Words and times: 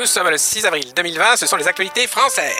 Nous 0.00 0.06
sommes 0.06 0.30
le 0.30 0.38
6 0.38 0.64
avril 0.64 0.94
2020, 0.96 1.36
ce 1.36 1.46
sont 1.46 1.56
les 1.56 1.68
actualités 1.68 2.06
françaises. 2.06 2.56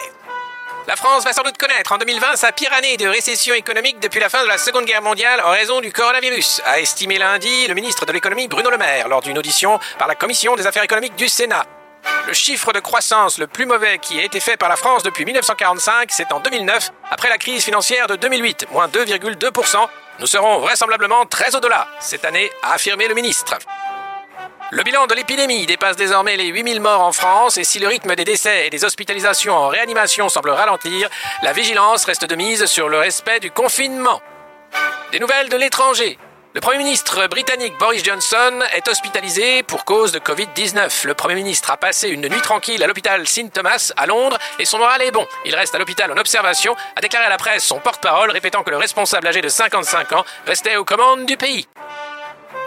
La 0.87 0.95
France 0.95 1.23
va 1.23 1.33
sans 1.33 1.41
doute 1.41 1.57
connaître 1.57 1.91
en 1.91 1.97
2020 1.97 2.35
sa 2.35 2.51
pire 2.51 2.71
année 2.71 2.97
de 2.97 3.07
récession 3.07 3.55
économique 3.55 3.99
depuis 3.99 4.19
la 4.19 4.29
fin 4.29 4.43
de 4.43 4.47
la 4.47 4.59
Seconde 4.59 4.85
Guerre 4.85 5.01
mondiale 5.01 5.41
en 5.43 5.49
raison 5.49 5.81
du 5.81 5.91
coronavirus, 5.91 6.61
a 6.65 6.79
estimé 6.79 7.17
lundi 7.17 7.65
le 7.67 7.73
ministre 7.73 8.05
de 8.05 8.11
l'économie 8.11 8.47
Bruno 8.47 8.69
Le 8.69 8.77
Maire 8.77 9.07
lors 9.07 9.23
d'une 9.23 9.39
audition 9.39 9.79
par 9.97 10.07
la 10.07 10.13
Commission 10.13 10.55
des 10.55 10.67
affaires 10.67 10.83
économiques 10.83 11.15
du 11.15 11.27
Sénat. 11.27 11.65
Le 12.27 12.33
chiffre 12.33 12.73
de 12.73 12.79
croissance 12.79 13.39
le 13.39 13.47
plus 13.47 13.65
mauvais 13.65 13.97
qui 13.97 14.19
a 14.19 14.23
été 14.23 14.39
fait 14.39 14.55
par 14.55 14.69
la 14.69 14.75
France 14.75 15.01
depuis 15.01 15.25
1945, 15.25 16.11
c'est 16.11 16.31
en 16.33 16.41
2009, 16.41 16.91
après 17.09 17.29
la 17.29 17.39
crise 17.39 17.63
financière 17.63 18.05
de 18.05 18.17
2008, 18.17 18.67
moins 18.71 18.87
2,2%. 18.87 19.87
Nous 20.19 20.27
serons 20.27 20.59
vraisemblablement 20.59 21.25
très 21.25 21.55
au-delà 21.55 21.87
cette 21.99 22.23
année, 22.23 22.51
a 22.61 22.73
affirmé 22.73 23.07
le 23.07 23.15
ministre. 23.15 23.57
Le 24.73 24.83
bilan 24.83 25.05
de 25.05 25.13
l'épidémie 25.15 25.65
dépasse 25.65 25.97
désormais 25.97 26.37
les 26.37 26.47
8000 26.47 26.79
morts 26.79 27.01
en 27.01 27.11
France 27.11 27.57
et 27.57 27.65
si 27.65 27.77
le 27.77 27.89
rythme 27.89 28.15
des 28.15 28.23
décès 28.23 28.67
et 28.67 28.69
des 28.69 28.85
hospitalisations 28.85 29.53
en 29.53 29.67
réanimation 29.67 30.29
semble 30.29 30.49
ralentir, 30.49 31.09
la 31.43 31.51
vigilance 31.51 32.05
reste 32.05 32.23
de 32.23 32.35
mise 32.35 32.65
sur 32.67 32.87
le 32.87 32.97
respect 32.97 33.41
du 33.41 33.51
confinement. 33.51 34.21
Des 35.11 35.19
nouvelles 35.19 35.49
de 35.49 35.57
l'étranger. 35.57 36.17
Le 36.53 36.61
Premier 36.61 36.77
ministre 36.77 37.27
britannique 37.27 37.77
Boris 37.79 38.01
Johnson 38.01 38.61
est 38.73 38.87
hospitalisé 38.87 39.61
pour 39.63 39.83
cause 39.83 40.13
de 40.13 40.19
Covid-19. 40.19 41.05
Le 41.05 41.15
Premier 41.15 41.35
ministre 41.35 41.69
a 41.71 41.75
passé 41.75 42.07
une 42.07 42.29
nuit 42.29 42.41
tranquille 42.41 42.81
à 42.81 42.87
l'hôpital 42.87 43.27
St. 43.27 43.51
Thomas 43.51 43.91
à 43.97 44.05
Londres 44.05 44.37
et 44.57 44.63
son 44.63 44.77
moral 44.77 45.01
est 45.01 45.11
bon. 45.11 45.27
Il 45.43 45.53
reste 45.53 45.75
à 45.75 45.79
l'hôpital 45.79 46.09
en 46.13 46.17
observation, 46.17 46.77
a 46.95 47.01
déclaré 47.01 47.25
à 47.25 47.29
la 47.29 47.37
presse 47.37 47.65
son 47.65 47.79
porte-parole 47.79 48.31
répétant 48.31 48.63
que 48.63 48.69
le 48.71 48.77
responsable 48.77 49.27
âgé 49.27 49.41
de 49.41 49.49
55 49.49 50.13
ans 50.13 50.23
restait 50.47 50.77
aux 50.77 50.85
commandes 50.85 51.25
du 51.25 51.35
pays. 51.35 51.67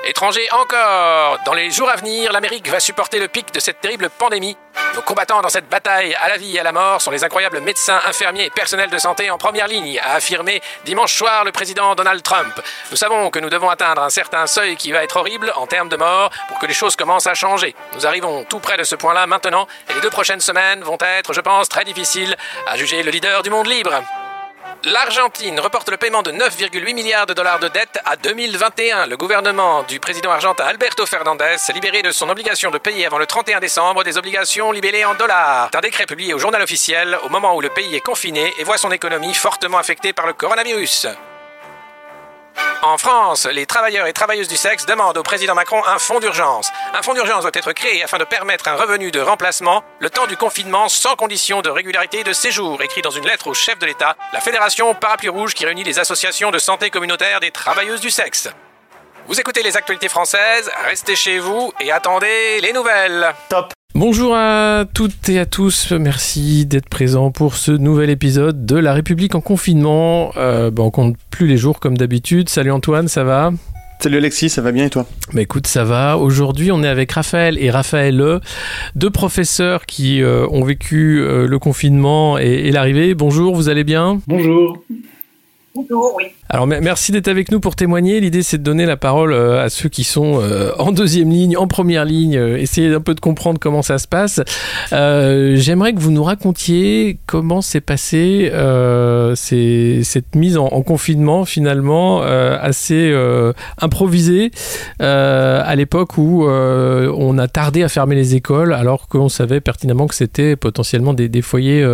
Étranger 0.07 0.47
encore 0.53 1.39
Dans 1.47 1.55
les 1.55 1.71
jours 1.71 1.89
à 1.89 1.97
venir, 1.97 2.31
l'Amérique 2.31 2.69
va 2.69 2.79
supporter 2.79 3.19
le 3.19 3.29
pic 3.29 3.53
de 3.55 3.61
cette 3.61 3.81
terrible 3.81 4.11
pandémie. 4.11 4.55
Nos 4.95 5.01
combattants 5.01 5.41
dans 5.41 5.49
cette 5.49 5.69
bataille 5.69 6.15
à 6.15 6.29
la 6.29 6.37
vie 6.37 6.57
et 6.57 6.61
à 6.61 6.63
la 6.63 6.73
mort 6.73 7.01
sont 7.01 7.11
les 7.11 7.25
incroyables 7.25 7.61
médecins, 7.61 8.01
infirmiers 8.07 8.45
et 8.45 8.51
personnels 8.51 8.91
de 8.91 8.99
santé 8.99 9.31
en 9.31 9.39
première 9.39 9.67
ligne, 9.67 9.99
a 9.99 10.17
affirmé 10.17 10.61
dimanche 10.85 11.17
soir 11.17 11.45
le 11.45 11.53
président 11.53 11.95
Donald 11.95 12.23
Trump. 12.23 12.53
Nous 12.91 12.97
savons 12.99 13.31
que 13.31 13.39
nous 13.39 13.49
devons 13.49 13.71
atteindre 13.71 14.03
un 14.03 14.11
certain 14.11 14.47
seuil 14.47 14.77
qui 14.77 14.93
va 14.93 15.03
être 15.03 15.17
horrible 15.17 15.53
en 15.57 15.67
termes 15.67 15.89
de 15.89 15.97
morts 15.97 16.31
pour 16.49 16.59
que 16.59 16.67
les 16.67 16.75
choses 16.75 16.97
commencent 16.97 17.27
à 17.27 17.35
changer. 17.35 17.75
Nous 17.95 18.07
arrivons 18.07 18.45
tout 18.45 18.61
près 18.61 18.77
de 18.77 18.85
ce 18.85 18.97
point-là 18.97 19.27
maintenant 19.27 19.67
et 19.89 19.95
les 19.95 20.01
deux 20.01 20.11
prochaines 20.11 20.41
semaines 20.41 20.83
vont 20.83 20.99
être, 21.01 21.33
je 21.33 21.41
pense, 21.41 21.69
très 21.71 21.85
difficiles 21.85 22.37
à 22.67 22.77
juger 22.77 23.03
le 23.03 23.11
leader 23.11 23.43
du 23.43 23.49
monde 23.49 23.67
libre. 23.67 24.03
L'Argentine 24.87 25.59
reporte 25.61 25.89
le 25.89 25.97
paiement 25.97 26.23
de 26.23 26.31
9,8 26.31 26.95
milliards 26.95 27.25
de 27.25 27.33
dollars 27.33 27.59
de 27.59 27.69
dette 27.69 27.99
à 28.05 28.17
2021. 28.17 29.07
Le 29.07 29.17
gouvernement 29.17 29.83
du 29.85 29.99
président 29.99 30.31
argentin 30.31 30.65
Alberto 30.65 31.07
Fernandez 31.07 31.55
s'est 31.57 31.73
libéré 31.73 32.03
de 32.03 32.11
son 32.11 32.29
obligation 32.29 32.71
de 32.71 32.77
payer 32.77 33.07
avant 33.07 33.17
le 33.17 33.25
31 33.25 33.61
décembre 33.61 34.05
des 34.05 34.19
obligations 34.19 34.73
libellées 34.73 35.07
en 35.07 35.15
dollars. 35.15 35.71
Un 35.73 35.81
décret 35.81 36.05
publié 36.05 36.35
au 36.35 36.39
journal 36.39 36.61
officiel 36.61 37.17
au 37.25 37.31
moment 37.31 37.57
où 37.57 37.63
le 37.63 37.71
pays 37.71 37.97
est 37.97 38.01
confiné 38.01 38.53
et 38.59 38.65
voit 38.65 38.77
son 38.77 38.91
économie 38.91 39.33
fortement 39.33 39.79
affectée 39.79 40.13
par 40.13 40.27
le 40.27 40.35
coronavirus. 40.35 41.07
En 42.87 42.99
France, 42.99 43.47
les 43.47 43.65
travailleurs 43.65 44.07
et 44.07 44.13
travailleuses 44.13 44.47
du 44.47 44.59
sexe 44.59 44.85
demandent 44.85 45.17
au 45.17 45.23
président 45.23 45.55
Macron 45.55 45.83
un 45.87 45.99
fonds 45.99 46.21
d'urgence. 46.21 46.71
Un 46.93 47.01
fonds 47.01 47.15
d'urgence 47.15 47.41
doit 47.41 47.51
être 47.55 47.73
créé 47.73 48.05
afin 48.05 48.19
de 48.19 48.25
permettre 48.25 48.69
un 48.69 48.77
revenu 48.77 49.11
de 49.11 49.21
remplacement 49.21 49.83
le 50.01 50.11
temps 50.11 50.27
du 50.27 50.37
confinement 50.37 50.91
sans 50.91 51.17
condition 51.17 51.63
de 51.63 51.71
régularité 51.71 52.25
de 52.25 52.33
séjour, 52.35 52.83
écrit 52.83 53.01
dans 53.01 53.11
une 53.11 53.25
lettre 53.25 53.47
au 53.47 53.55
chef 53.55 53.79
de 53.79 53.87
l'État, 53.87 54.17
la 54.35 54.41
Fédération 54.41 54.95
Parapluie 54.95 55.31
Rouge 55.31 55.55
qui 55.55 55.65
réunit 55.65 55.83
les 55.83 55.99
associations 55.99 56.51
de 56.51 56.59
santé 56.59 56.91
communautaire 56.91 57.41
des 57.41 57.51
travailleuses 57.51 58.01
du 58.01 58.11
sexe. 58.11 58.51
Vous 59.27 59.41
écoutez 59.41 59.63
les 59.63 59.79
actualités 59.79 60.09
françaises, 60.09 60.71
restez 60.85 61.17
chez 61.17 61.39
vous 61.39 61.73
et 61.81 61.91
attendez 61.91 62.61
les 62.61 62.75
nouvelles. 62.75 63.35
Top. 63.49 63.74
Bonjour 63.97 64.35
à 64.35 64.87
toutes 64.93 65.29
et 65.29 65.39
à 65.39 65.47
tous, 65.47 65.93
merci 65.93 66.67
d'être 66.67 66.89
présents 66.89 67.31
pour 67.31 67.55
ce 67.55 67.71
nouvel 67.71 68.11
épisode 68.11 68.67
de 68.67 68.75
La 68.75 68.93
République 68.93 69.37
en 69.37 69.41
confinement. 69.41 70.33
Euh, 70.37 70.73
bah, 70.73 70.83
on 70.83 70.91
compte 70.91 71.17
plus 71.31 71.47
les 71.47 71.57
jours 71.57 71.79
comme 71.79 71.97
d'habitude. 71.97 72.49
Salut 72.49 72.73
Antoine, 72.73 73.07
ça 73.07 73.23
va? 73.23 73.53
Salut 74.01 74.17
Alexis, 74.17 74.49
ça 74.49 74.63
va 74.63 74.73
bien 74.73 74.87
et 74.87 74.91
toi? 74.91 75.07
Bah 75.33 75.43
écoute, 75.43 75.69
ça 75.69 75.85
va. 75.85 76.19
Aujourd'hui, 76.19 76.73
on 76.73 76.83
est 76.83 76.89
avec 76.89 77.13
Raphaël 77.13 77.57
et 77.61 77.71
Raphaël, 77.71 78.21
E, 78.21 78.41
deux 78.97 79.11
professeurs 79.11 79.87
qui 79.87 80.23
euh, 80.23 80.45
ont 80.51 80.65
vécu 80.65 81.21
euh, 81.21 81.47
le 81.47 81.59
confinement 81.61 82.37
et, 82.37 82.47
et 82.47 82.73
l'arrivée. 82.73 83.15
Bonjour, 83.15 83.55
vous 83.55 83.69
allez 83.69 83.85
bien? 83.85 84.21
Bonjour. 84.27 84.77
Bonjour, 85.73 86.15
oui. 86.17 86.25
Alors 86.51 86.67
merci 86.67 87.11
d'être 87.11 87.29
avec 87.29 87.51
nous 87.51 87.59
pour 87.59 87.75
témoigner. 87.75 88.21
L'idée 88.21 88.43
c'est 88.43 88.59
de 88.59 88.63
donner 88.63 88.85
la 88.85 88.99
parole 88.99 89.33
euh, 89.33 89.65
à 89.65 89.71
ceux 89.71 89.89
qui 89.89 90.05
sont 90.05 90.41
euh, 90.43 90.73
en 90.79 90.93
deuxième 90.93 91.31
ligne, 91.31 91.57
en 91.57 91.67
première 91.67 92.05
ligne, 92.05 92.37
euh, 92.37 92.59
essayer 92.59 92.93
un 92.95 93.01
peu 93.01 93.15
de 93.15 93.21
comprendre 93.21 93.59
comment 93.59 93.81
ça 93.81 93.97
se 93.97 94.07
passe. 94.07 94.43
J'aimerais 94.91 95.95
que 95.95 96.01
vous 96.01 96.11
nous 96.11 96.23
racontiez 96.23 97.19
comment 97.27 97.63
s'est 97.63 97.81
passée 97.81 98.53
cette 99.35 100.35
mise 100.35 100.59
en, 100.59 100.69
confinement 100.83 101.45
finalement 101.45 102.23
assez 102.23 103.15
improvisée 103.81 104.51
à 105.01 105.75
l'époque 105.77 106.19
où 106.19 106.45
on 106.47 107.39
a 107.39 107.49
tardé 107.49 107.83
à 107.83 107.89
fermer 107.89 108.15
les 108.15 108.35
écoles 108.35 108.75
alors 108.75 109.09
qu'on 109.09 109.29
savait 109.29 109.61
pertinemment 109.61 110.07
que 110.07 110.15
c'était 110.15 110.57
potentiellement 110.57 111.15
des, 111.15 111.29
des 111.29 111.43
foyers 111.43 111.87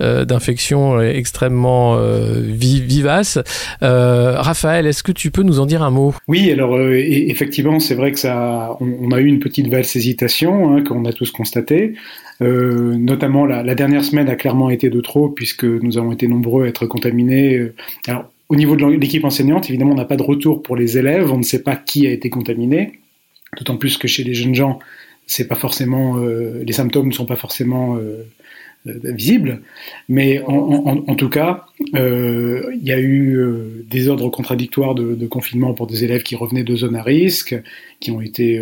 d'infection 0.00 1.00
extrêmement 1.00 1.98
vivaces. 1.98 3.38
Euh, 3.86 4.40
Raphaël, 4.40 4.86
est-ce 4.86 5.02
que 5.02 5.12
tu 5.12 5.30
peux 5.30 5.42
nous 5.42 5.60
en 5.60 5.66
dire 5.66 5.82
un 5.82 5.90
mot? 5.90 6.14
Oui, 6.26 6.50
alors 6.50 6.74
euh, 6.76 6.94
effectivement, 6.94 7.78
c'est 7.78 7.94
vrai 7.94 8.10
que 8.10 8.18
ça, 8.18 8.76
on, 8.80 9.12
a 9.12 9.20
eu 9.20 9.26
une 9.26 9.38
petite 9.38 9.68
valse 9.68 9.94
hésitation 9.94 10.74
hein, 10.74 10.82
qu'on 10.82 11.04
a 11.04 11.12
tous 11.12 11.30
constaté. 11.30 11.94
Euh, 12.42 12.96
notamment, 12.96 13.46
la, 13.46 13.74
dernière 13.74 14.04
semaine 14.04 14.28
a 14.28 14.34
clairement 14.34 14.70
été 14.70 14.90
de 14.90 15.00
trop 15.00 15.28
puisque 15.28 15.64
nous 15.64 15.98
avons 15.98 16.12
été 16.12 16.26
nombreux 16.26 16.64
à 16.64 16.68
être 16.68 16.86
contaminés. 16.86 17.70
Alors, 18.08 18.30
au 18.48 18.56
niveau 18.56 18.76
de 18.76 18.84
l'équipe 18.86 19.24
enseignante, 19.24 19.70
évidemment, 19.70 19.92
on 19.92 19.96
n'a 19.96 20.04
pas 20.04 20.16
de 20.16 20.22
retour 20.22 20.62
pour 20.62 20.76
les 20.76 20.98
élèves. 20.98 21.32
On 21.32 21.38
ne 21.38 21.44
sait 21.44 21.62
pas 21.62 21.76
qui 21.76 22.06
a 22.06 22.10
été 22.10 22.28
contaminé. 22.28 22.98
D'autant 23.56 23.76
plus 23.76 23.96
que 23.96 24.08
chez 24.08 24.24
les 24.24 24.34
jeunes 24.34 24.54
gens, 24.54 24.80
c'est 25.26 25.48
pas 25.48 25.54
forcément 25.54 26.16
les 26.18 26.72
symptômes 26.72 27.08
ne 27.08 27.12
sont 27.12 27.26
pas 27.26 27.36
forcément 27.36 27.96
euh, 27.96 28.22
visible. 28.86 29.62
Mais 30.08 30.42
en, 30.46 31.14
tout 31.16 31.28
cas, 31.28 31.66
euh, 31.94 32.70
il 32.74 32.86
y 32.86 32.92
a 32.92 32.98
eu 32.98 33.36
euh, 33.36 33.84
des 33.88 34.08
ordres 34.08 34.28
contradictoires 34.30 34.94
de, 34.94 35.26
confinement 35.26 35.74
pour 35.74 35.86
des 35.86 36.04
élèves 36.04 36.22
qui 36.22 36.36
revenaient 36.36 36.64
de 36.64 36.76
zones 36.76 36.96
à 36.96 37.02
risque, 37.02 37.56
qui 38.00 38.10
ont 38.10 38.20
été 38.20 38.60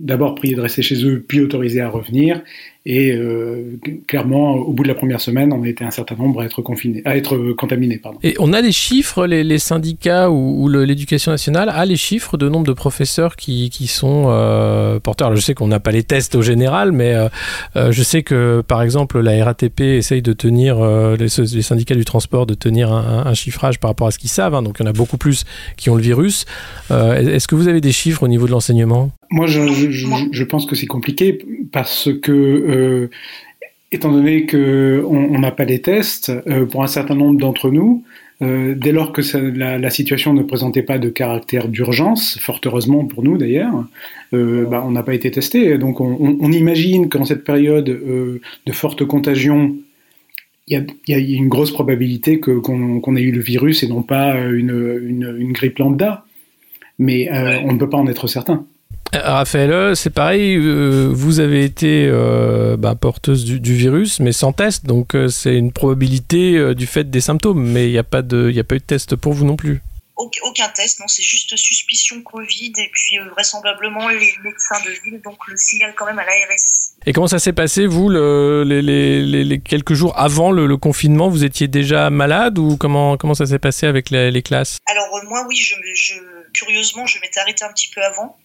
d'abord 0.00 0.36
priés 0.36 0.54
de 0.54 0.60
rester 0.60 0.82
chez 0.82 1.04
eux, 1.04 1.24
puis 1.26 1.40
autorisés 1.40 1.80
à 1.80 1.88
revenir. 1.88 2.42
Et 2.86 3.12
euh, 3.12 3.78
clairement, 4.06 4.54
au 4.54 4.72
bout 4.72 4.84
de 4.84 4.88
la 4.88 4.94
première 4.94 5.20
semaine, 5.20 5.52
on 5.52 5.62
a 5.62 5.68
été 5.68 5.84
un 5.84 5.90
certain 5.90 6.14
nombre 6.14 6.40
à 6.40 6.44
être 6.44 6.62
confinés, 6.62 7.02
à 7.04 7.16
être 7.16 7.52
contaminés. 7.52 8.00
Et 8.22 8.34
on 8.38 8.52
a 8.52 8.60
les 8.62 8.72
chiffres, 8.72 9.26
les, 9.26 9.58
syndicats 9.58 10.30
ou, 10.30 10.68
l'éducation 10.68 11.32
nationale 11.32 11.68
a 11.68 11.84
les 11.84 11.96
chiffres 11.96 12.38
de 12.38 12.48
nombre 12.48 12.66
de 12.66 12.72
professeurs 12.72 13.36
qui, 13.36 13.70
sont 13.88 14.26
euh, 14.28 15.00
porteurs. 15.00 15.34
je 15.34 15.40
sais 15.40 15.52
qu'on 15.52 15.66
n'a 15.66 15.80
pas 15.80 15.90
les 15.90 16.04
tests 16.04 16.34
au 16.36 16.42
général, 16.42 16.92
mais 16.92 17.14
euh, 17.76 17.92
je 17.92 18.02
sais 18.02 18.22
que 18.22 18.62
par 18.66 18.80
exemple 18.82 19.20
la 19.20 19.44
RATP 19.44 19.80
essaye 19.80 20.22
de 20.22 20.32
tenir, 20.32 20.78
les, 21.16 21.28
syndicats 21.28 21.96
du 21.96 22.04
transport, 22.04 22.46
de 22.46 22.54
tenir 22.54 22.92
un, 22.92 23.34
chiffrage 23.34 23.80
par 23.80 23.90
rapport 23.90 24.06
à 24.06 24.12
ce 24.12 24.18
qu'ils 24.18 24.30
savent. 24.30 24.54
Hein. 24.54 24.62
donc 24.62 24.76
il 24.78 24.84
y 24.84 24.86
en 24.86 24.90
a 24.90 24.94
beaucoup 24.94 25.18
plus 25.18 25.44
qui 25.76 25.90
ont 25.90 25.96
le 25.96 26.02
virus. 26.02 26.46
Est-ce 26.88 27.48
que 27.48 27.54
vous 27.54 27.68
avez 27.68 27.82
des 27.82 27.92
chiffres 27.92 28.22
au 28.22 28.28
niveau 28.28 28.46
de 28.46 28.52
l'enseignement? 28.52 29.10
Moi, 29.30 29.46
je, 29.46 29.90
je, 30.30 30.44
pense 30.44 30.64
que 30.64 30.74
c'est 30.74 30.86
compliqué 30.86 31.38
parce 31.70 32.08
que 32.22 32.32
euh, 32.32 33.10
étant 33.92 34.10
donné 34.10 34.46
qu'on 34.46 35.38
n'a 35.38 35.50
pas 35.50 35.64
les 35.64 35.80
tests, 35.80 36.32
euh, 36.46 36.64
pour 36.64 36.82
un 36.82 36.86
certain 36.86 37.14
nombre 37.14 37.38
d'entre 37.38 37.70
nous, 37.70 38.04
euh, 38.40 38.74
dès 38.74 38.92
lors 38.92 39.12
que 39.12 39.20
la, 39.36 39.90
situation 39.90 40.32
ne 40.32 40.42
présentait 40.42 40.82
pas 40.82 40.98
de 40.98 41.10
caractère 41.10 41.68
d'urgence, 41.68 42.38
fort 42.40 42.60
heureusement 42.64 43.04
pour 43.04 43.22
nous 43.22 43.36
d'ailleurs, 43.36 43.86
bah, 44.32 44.82
on 44.86 44.92
n'a 44.92 45.02
pas 45.02 45.14
été 45.14 45.30
testé. 45.30 45.76
Donc 45.76 46.00
on, 46.00 46.52
imagine 46.52 47.10
qu'en 47.10 47.24
cette 47.24 47.44
période 47.44 47.84
de 47.84 48.72
forte 48.72 49.04
contagion, 49.04 49.76
il 50.68 50.86
y, 51.08 51.14
a, 51.14 51.18
une 51.18 51.48
grosse 51.48 51.70
probabilité 51.70 52.40
qu'on 52.40 53.16
ait 53.16 53.22
eu 53.22 53.32
le 53.32 53.40
virus 53.40 53.82
et 53.82 53.88
non 53.88 54.02
pas 54.02 54.38
une, 54.38 55.36
une 55.38 55.52
grippe 55.52 55.78
lambda. 55.78 56.24
Mais 56.98 57.28
on 57.64 57.74
ne 57.74 57.78
peut 57.78 57.90
pas 57.90 57.98
en 57.98 58.06
être 58.06 58.26
certain. 58.26 58.64
Raphaël, 59.12 59.96
c'est 59.96 60.10
pareil, 60.10 60.56
euh, 60.56 61.08
vous 61.10 61.40
avez 61.40 61.64
été 61.64 62.06
euh, 62.08 62.76
bah, 62.76 62.94
porteuse 62.94 63.44
du, 63.44 63.74
virus, 63.74 64.20
mais 64.20 64.32
sans 64.32 64.52
test, 64.52 64.84
donc 64.84 65.14
euh, 65.14 65.28
c'est 65.28 65.56
une 65.56 65.72
probabilité 65.72 66.74
du 66.74 66.86
fait 66.86 67.10
des 67.10 67.20
symptômes, 67.20 67.62
mais 67.62 67.88
il 67.88 67.92
n'y 67.92 67.98
a, 67.98 68.04
pas 68.04 68.22
de, 68.22 68.52
a 68.56 68.64
pas 68.64 68.76
eu 68.76 68.78
de 68.78 68.84
test 68.84 69.16
pour 69.16 69.32
vous 69.32 69.44
non 69.44 69.56
plus. 69.56 69.80
Aucun 70.16 70.68
test, 70.70 70.98
non, 70.98 71.06
c'est 71.06 71.22
juste 71.22 71.54
suspicion 71.56 72.20
Covid, 72.22 72.72
et 72.76 72.90
puis 72.92 73.18
vraisemblablement 73.30 74.08
les 74.08 74.34
médecins 74.42 74.80
de 74.84 74.90
ville, 75.04 75.20
donc 75.22 75.38
le 75.46 75.56
signal 75.56 75.94
quand 75.96 76.06
même 76.06 76.18
à 76.18 76.24
l'ARS. 76.24 76.94
Et 77.06 77.12
comment 77.12 77.28
ça 77.28 77.38
s'est 77.38 77.52
passé, 77.52 77.86
vous, 77.86 78.10
les, 78.10 79.60
quelques 79.64 79.94
jours 79.94 80.18
avant 80.18 80.50
le, 80.50 80.76
confinement 80.76 81.28
Vous 81.28 81.44
étiez 81.44 81.68
déjà 81.68 82.10
malade 82.10 82.58
ou 82.58 82.76
comment, 82.76 83.16
comment 83.16 83.34
ça 83.34 83.46
s'est 83.46 83.60
passé 83.60 83.86
avec 83.86 84.10
les, 84.10 84.42
classes? 84.42 84.78
Alors 84.86 85.06
moi, 85.28 85.46
oui, 85.48 85.54
je, 85.54 86.14
curieusement, 86.52 87.06
je 87.06 87.20
m'étais 87.20 87.38
arrêtée 87.38 87.64
un 87.64 87.72
petit 87.72 87.88
peu 87.94 88.02
avant. 88.02 88.36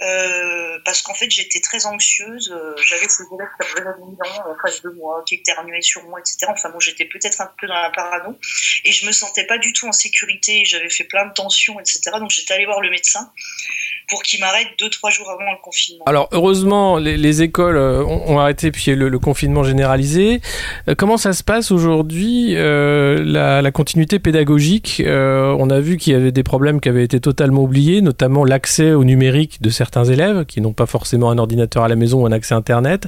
Euh, 0.00 0.78
parce 0.84 1.02
qu'en 1.02 1.14
fait 1.14 1.28
j'étais 1.28 1.58
très 1.58 1.84
anxieuse, 1.86 2.52
euh, 2.52 2.74
j'avais 2.86 3.08
ces 3.08 3.24
élèves 3.34 3.48
qui 3.60 3.80
avaient 3.80 3.88
en 3.88 4.56
face 4.62 4.80
de 4.82 4.90
moi, 4.90 5.24
qui 5.26 5.34
éternuaient 5.34 5.82
sur 5.82 6.04
moi, 6.04 6.20
etc. 6.20 6.46
Enfin 6.48 6.70
bon, 6.70 6.78
j'étais 6.78 7.04
peut-être 7.04 7.40
un 7.40 7.52
peu 7.58 7.66
dans 7.66 7.74
la 7.74 7.90
parano 7.90 8.38
et 8.84 8.92
je 8.92 9.06
me 9.06 9.12
sentais 9.12 9.44
pas 9.44 9.58
du 9.58 9.72
tout 9.72 9.88
en 9.88 9.92
sécurité, 9.92 10.64
j'avais 10.64 10.88
fait 10.88 11.04
plein 11.04 11.26
de 11.26 11.32
tensions, 11.32 11.80
etc. 11.80 12.00
Donc 12.20 12.30
j'étais 12.30 12.54
allée 12.54 12.66
voir 12.66 12.80
le 12.80 12.90
médecin 12.90 13.32
pour 14.08 14.22
qu'il 14.22 14.40
m'arrête 14.40 14.68
deux 14.78 14.90
trois 14.90 15.10
jours 15.10 15.30
avant 15.30 15.50
le 15.50 15.62
confinement. 15.62 16.04
Alors 16.06 16.28
heureusement, 16.32 16.98
les, 16.98 17.42
écoles 17.42 17.76
euh, 17.76 18.02
ont, 18.04 18.38
arrêté 18.38 18.70
puis 18.70 18.94
le, 18.94 19.08
le 19.08 19.18
confinement 19.18 19.62
généralisé. 19.62 20.40
comment 20.96 21.16
ça 21.16 21.32
se 21.32 21.44
passe 21.44 21.70
aujourd'hui 21.70 22.54
la, 22.54 23.62
la, 23.62 23.70
continuité 23.70 24.18
pédagogique? 24.18 25.02
On 25.06 25.70
a 25.70 25.80
vu 25.80 25.96
qu'il 25.96 26.12
y 26.12 26.16
avait 26.16 26.32
des 26.32 26.42
problèmes 26.42 26.80
qui 26.80 26.88
avaient 26.88 27.04
été 27.04 27.20
totalement 27.20 27.62
oubliés, 27.62 28.00
notamment 28.00 28.44
l'accès 28.44 28.92
au 28.92 29.04
numérique 29.04 29.62
de 29.62 29.70
certains 29.70 30.04
élèves 30.04 30.44
qui 30.46 30.60
n'ont 30.60 30.72
pas 30.72 30.86
forcément 30.86 31.30
un 31.30 31.38
ordinateur 31.38 31.84
à 31.84 31.88
la 31.88 31.96
maison 31.96 32.22
ou 32.22 32.26
un 32.26 32.32
accès 32.32 32.54
Internet. 32.54 33.06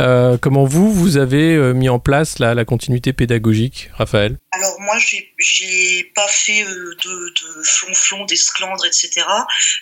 Euh, 0.00 0.36
comment 0.40 0.64
vous, 0.64 0.92
vous 0.92 1.16
avez 1.16 1.54
euh, 1.54 1.72
mis 1.72 1.88
en 1.88 1.98
place 1.98 2.38
la, 2.38 2.54
la 2.54 2.64
continuité 2.64 3.12
pédagogique, 3.12 3.90
Raphaël? 3.94 4.38
Alors 4.52 4.74
moi, 4.80 4.96
j'ai 5.38 6.12
pas 6.14 6.28
fait 6.28 6.62
euh, 6.62 6.96
de, 7.04 7.28
de 7.28 7.62
flonflon, 7.64 8.24
d'esclandre, 8.26 8.84
etc. 8.86 9.10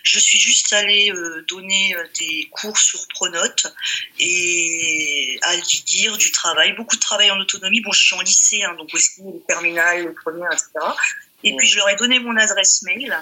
Je 0.03 0.19
suis 0.19 0.39
juste 0.39 0.58
allée 0.73 1.13
donner 1.49 1.97
des 2.19 2.49
cours 2.51 2.77
sur 2.77 3.07
Pronote 3.09 3.67
et 4.19 5.39
à 5.43 5.57
lire 5.95 6.17
du 6.17 6.31
travail, 6.31 6.73
beaucoup 6.75 6.97
de 6.97 7.01
travail 7.01 7.31
en 7.31 7.39
autonomie. 7.39 7.81
Bon, 7.81 7.93
je 7.93 8.03
suis 8.03 8.17
en 8.17 8.21
lycée, 8.21 8.63
hein, 8.63 8.75
donc 8.79 8.93
aussi 8.93 9.23
les 9.23 9.41
terminales, 9.47 10.07
les 10.07 10.15
premières, 10.15 10.53
etc. 10.53 10.71
Et 11.45 11.57
puis 11.57 11.69
je 11.69 11.77
leur 11.77 11.89
ai 11.89 11.97
donné 11.97 12.19
mon 12.19 12.37
adresse 12.37 12.83
mail 12.83 13.17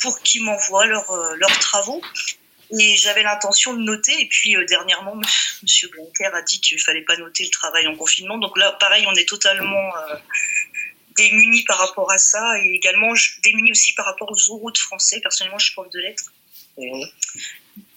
pour 0.00 0.20
qu'ils 0.20 0.44
m'envoient 0.44 0.86
leurs 0.86 1.58
travaux. 1.60 2.00
Et 2.70 2.96
j'avais 2.96 3.22
l'intention 3.22 3.74
de 3.74 3.80
noter. 3.80 4.20
Et 4.20 4.26
puis 4.26 4.56
euh, 4.56 4.64
dernièrement, 4.66 5.16
Monsieur 5.62 5.88
Blanquer 5.88 6.26
a 6.26 6.42
dit 6.42 6.60
qu'il 6.60 6.78
fallait 6.80 7.02
pas 7.02 7.16
noter 7.16 7.44
le 7.44 7.50
travail 7.50 7.86
en 7.86 7.96
confinement. 7.96 8.38
Donc 8.38 8.56
là, 8.58 8.72
pareil, 8.72 9.04
on 9.06 9.14
est 9.14 9.28
totalement 9.28 9.96
euh, 9.96 10.16
démunis 11.16 11.64
par 11.64 11.78
rapport 11.78 12.10
à 12.12 12.18
ça, 12.18 12.58
et 12.62 12.74
également 12.74 13.12
démunis 13.42 13.72
aussi 13.72 13.94
par 13.94 14.06
rapport 14.06 14.30
aux 14.30 14.50
oraux 14.50 14.70
de 14.70 14.78
français. 14.78 15.20
Personnellement, 15.20 15.58
je 15.58 15.66
suis 15.66 15.74
prof 15.74 15.88
de 15.90 15.98
lettres. 15.98 16.32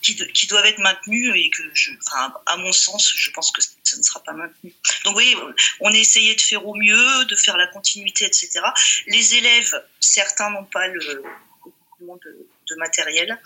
Qui, 0.01 0.47
doivent 0.47 0.65
être 0.65 0.79
maintenus 0.79 1.31
et 1.35 1.49
que, 1.51 1.63
je, 1.73 1.91
à 2.47 2.57
mon 2.57 2.71
sens, 2.71 3.13
je 3.15 3.29
pense 3.31 3.51
que 3.51 3.61
ça 3.61 3.97
ne 3.97 4.01
sera 4.01 4.21
pas 4.23 4.33
maintenu. 4.33 4.73
Donc, 5.05 5.15
oui, 5.15 5.35
on 5.79 5.91
a 5.91 5.97
essayé 5.97 6.33
de 6.33 6.41
faire 6.41 6.65
au 6.65 6.75
mieux, 6.75 7.25
de 7.25 7.35
faire 7.35 7.55
la 7.55 7.67
continuité, 7.67 8.25
etc. 8.25 8.61
Les 9.07 9.35
élèves, 9.35 9.83
certains 9.99 10.49
n'ont 10.49 10.65
pas 10.65 10.87
le, 10.87 11.23
de, 12.01 12.47
de 12.71 12.79
matériel. 12.79 13.38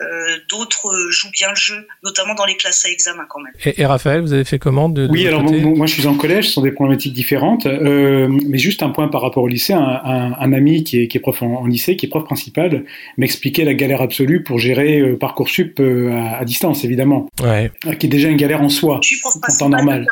Euh, 0.00 0.04
d'autres 0.50 0.90
jouent 1.10 1.30
bien 1.30 1.50
le 1.50 1.54
jeu, 1.54 1.86
notamment 2.02 2.34
dans 2.34 2.44
les 2.44 2.56
classes 2.56 2.84
à 2.84 2.90
examen 2.90 3.24
quand 3.28 3.40
même. 3.40 3.52
Et, 3.64 3.86
Raphaël, 3.86 4.22
vous 4.22 4.32
avez 4.32 4.44
fait 4.44 4.58
comment 4.58 4.88
de, 4.88 5.06
Oui, 5.08 5.26
alors 5.28 5.42
moi, 5.42 5.86
je 5.86 5.92
suis 5.92 6.06
en 6.06 6.14
collège, 6.14 6.48
ce 6.48 6.54
sont 6.54 6.62
des 6.62 6.72
problématiques 6.72 7.12
différentes, 7.12 7.66
euh, 7.66 8.26
mais 8.28 8.58
juste 8.58 8.82
un 8.82 8.90
point 8.90 9.08
par 9.08 9.22
rapport 9.22 9.44
au 9.44 9.48
lycée. 9.48 9.72
Un, 9.72 10.52
ami 10.52 10.84
qui 10.84 11.02
est, 11.02 11.08
qui 11.08 11.16
est 11.16 11.20
prof 11.20 11.42
en, 11.42 11.66
lycée, 11.66 11.96
qui 11.96 12.06
est 12.06 12.08
prof 12.08 12.24
principal, 12.24 12.84
m'expliquait 13.18 13.64
la 13.64 13.74
galère 13.74 14.02
absolue 14.02 14.42
pour 14.42 14.58
gérer 14.58 15.00
euh, 15.00 15.16
Parcoursup 15.16 15.80
à, 15.80 16.38
à, 16.38 16.44
distance, 16.44 16.84
évidemment, 16.84 17.28
ouais. 17.42 17.70
qui 17.98 18.06
est 18.06 18.10
déjà 18.10 18.28
une 18.28 18.36
galère 18.36 18.62
en 18.62 18.68
soi, 18.68 19.00
je 19.02 19.08
suis 19.08 19.20
prof 19.20 19.34
en 19.36 19.56
temps 19.56 19.68
normal. 19.68 20.06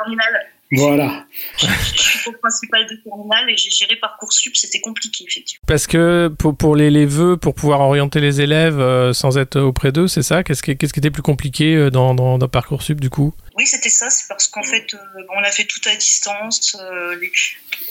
Voilà. 0.74 1.26
Je, 1.58 1.66
suis 1.66 2.30
au 2.30 2.32
principal 2.32 2.86
de 2.86 2.96
terminale 2.96 3.50
et 3.50 3.56
j'ai 3.58 3.70
géré 3.70 3.96
Parcoursup, 3.96 4.56
c'était 4.56 4.80
compliqué 4.80 5.24
effectivement. 5.28 5.62
Parce 5.66 5.86
que 5.86 6.28
pour, 6.38 6.56
pour 6.56 6.76
les, 6.76 6.90
les 6.90 7.04
vœux, 7.04 7.36
pour 7.36 7.54
pouvoir 7.54 7.80
orienter 7.80 8.20
les 8.20 8.40
élèves 8.40 8.80
euh, 8.80 9.12
sans 9.12 9.36
être 9.36 9.60
auprès 9.60 9.92
d'eux, 9.92 10.08
c'est 10.08 10.22
ça? 10.22 10.42
Qu'est-ce 10.42 10.62
qui, 10.62 10.74
qu'est-ce 10.78 10.94
qui 10.94 11.00
était 11.00 11.10
plus 11.10 11.22
compliqué 11.22 11.74
euh, 11.74 11.90
dans, 11.90 12.14
dans, 12.14 12.38
dans 12.38 12.48
Parcoursup 12.48 13.00
du 13.00 13.10
coup? 13.10 13.34
Oui, 13.58 13.66
c'était 13.66 13.90
ça. 13.90 14.08
C'est 14.08 14.26
parce 14.28 14.48
qu'en 14.48 14.62
fait, 14.62 14.94
euh, 14.94 14.98
on 15.36 15.42
a 15.42 15.50
fait 15.52 15.66
tout 15.66 15.86
à 15.90 15.94
distance. 15.94 16.74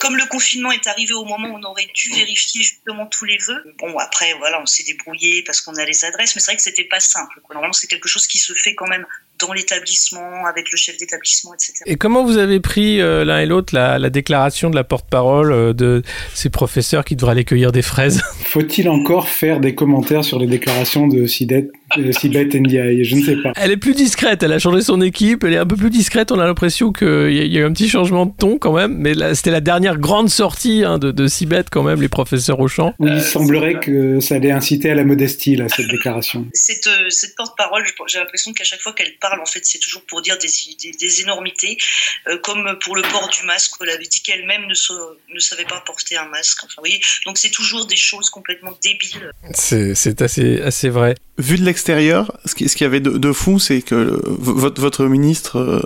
Comme 0.00 0.16
le 0.16 0.26
confinement 0.26 0.72
est 0.72 0.88
arrivé 0.88 1.14
au 1.14 1.24
moment 1.24 1.50
où 1.50 1.58
on 1.58 1.62
aurait 1.62 1.86
dû 1.94 2.10
vérifier 2.10 2.64
justement 2.64 3.06
tous 3.06 3.26
les 3.26 3.38
vœux. 3.38 3.62
Bon, 3.78 3.96
après, 3.98 4.34
voilà, 4.38 4.60
on 4.60 4.66
s'est 4.66 4.82
débrouillé 4.82 5.44
parce 5.44 5.60
qu'on 5.60 5.76
a 5.76 5.84
les 5.84 6.04
adresses, 6.04 6.34
mais 6.34 6.40
c'est 6.40 6.50
vrai 6.50 6.56
que 6.56 6.62
c'était 6.62 6.84
pas 6.84 6.98
simple. 6.98 7.40
Normalement, 7.48 7.72
c'est 7.72 7.86
quelque 7.86 8.08
chose 8.08 8.26
qui 8.26 8.38
se 8.38 8.52
fait 8.54 8.74
quand 8.74 8.88
même 8.88 9.06
dans 9.46 9.52
l'établissement, 9.52 10.46
avec 10.46 10.70
le 10.70 10.76
chef 10.76 10.96
d'établissement, 10.96 11.52
etc. 11.54 11.72
Et 11.86 11.96
comment 11.96 12.24
vous 12.24 12.38
avez 12.38 12.60
pris 12.60 13.00
euh, 13.00 13.24
l'un 13.24 13.40
et 13.40 13.46
l'autre 13.46 13.74
la, 13.74 13.98
la, 13.98 14.10
déclaration 14.10 14.70
de 14.70 14.76
la 14.76 14.84
porte-parole 14.84 15.52
euh, 15.52 15.72
de 15.72 16.02
ces 16.34 16.50
professeurs 16.50 17.04
qui 17.04 17.16
devraient 17.16 17.32
aller 17.32 17.44
cueillir 17.44 17.72
des 17.72 17.82
fraises? 17.82 18.22
Faut-il 18.44 18.88
encore 18.88 19.28
faire 19.28 19.60
des 19.60 19.74
commentaires 19.74 20.24
sur 20.24 20.38
les 20.38 20.46
déclarations 20.46 21.06
de 21.06 21.26
Sidet 21.26 21.68
Sibeth 22.12 22.54
Ndiaye, 22.54 23.04
je 23.04 23.16
ne 23.16 23.22
sais 23.22 23.36
pas. 23.36 23.52
Elle 23.56 23.70
est 23.70 23.76
plus 23.76 23.94
discrète, 23.94 24.42
elle 24.42 24.52
a 24.52 24.58
changé 24.58 24.82
son 24.82 25.00
équipe, 25.00 25.44
elle 25.44 25.54
est 25.54 25.58
un 25.58 25.66
peu 25.66 25.76
plus 25.76 25.90
discrète, 25.90 26.32
on 26.32 26.38
a 26.38 26.46
l'impression 26.46 26.92
qu'il 26.92 27.32
y, 27.32 27.46
y, 27.48 27.58
a 27.58 27.60
eu 27.60 27.64
un 27.64 27.72
petit 27.72 27.88
changement 27.88 28.26
de 28.26 28.32
ton 28.36 28.58
quand 28.58 28.72
même, 28.72 28.96
mais 28.96 29.14
c'était 29.34 29.50
la 29.50 29.60
dernière 29.60 29.98
grande 29.98 30.30
sortie 30.30 30.84
hein, 30.84 30.98
de, 30.98 31.10
de 31.10 31.26
Sibeth 31.26 31.68
quand 31.70 31.82
même, 31.82 32.00
les 32.00 32.08
professeurs 32.08 32.60
au 32.60 32.68
champ. 32.68 32.94
Oui, 32.98 33.10
il 33.14 33.22
semblerait 33.22 33.80
que 33.80 34.20
ça 34.20 34.36
allait 34.36 34.50
inciter 34.50 34.90
à 34.90 34.94
la 34.94 35.04
modestie, 35.04 35.56
là, 35.56 35.68
cette 35.68 35.88
déclaration. 35.88 36.46
Cette, 36.54 36.86
euh, 36.86 37.10
cette 37.10 37.34
porte-parole, 37.34 37.84
j'ai 38.06 38.18
l'impression 38.18 38.52
qu'à 38.52 38.64
chaque 38.64 38.80
fois 38.80 38.92
qu'elle 38.92 39.14
parle, 39.20 39.40
en 39.40 39.46
fait, 39.46 39.64
c'est 39.64 39.78
toujours 39.78 40.02
pour 40.02 40.22
dire 40.22 40.38
des, 40.38 40.48
des, 40.80 40.96
des 40.96 41.20
énormités, 41.22 41.76
euh, 42.28 42.38
comme 42.38 42.78
pour 42.84 42.94
le 42.94 43.02
port 43.02 43.28
du 43.28 43.46
masque, 43.46 43.72
elle 43.82 43.90
avait 43.90 44.06
dit 44.06 44.22
qu'elle-même 44.22 44.62
ne, 44.62 45.34
ne, 45.34 45.38
savait 45.40 45.64
pas 45.64 45.82
porter 45.84 46.16
un 46.16 46.26
masque, 46.28 46.58
enfin, 46.64 46.74
vous 46.76 46.82
voyez, 46.82 47.00
donc 47.26 47.38
c'est 47.38 47.50
toujours 47.50 47.86
des 47.86 47.96
choses 47.96 48.30
complètement 48.30 48.72
débiles. 48.82 49.30
C'est 49.54 50.22
assez, 50.22 50.60
assez 50.60 50.88
vrai. 50.88 51.14
Vu 51.38 51.56
de 51.56 51.64
l'extérieur, 51.64 51.81
ce 51.82 52.54
qu'il 52.54 52.80
y 52.80 52.84
avait 52.84 53.00
de, 53.00 53.32
fou, 53.32 53.58
c'est 53.58 53.82
que 53.82 54.20
votre, 54.26 54.80
votre 54.80 55.06
ministre 55.06 55.58
euh, 55.58 55.80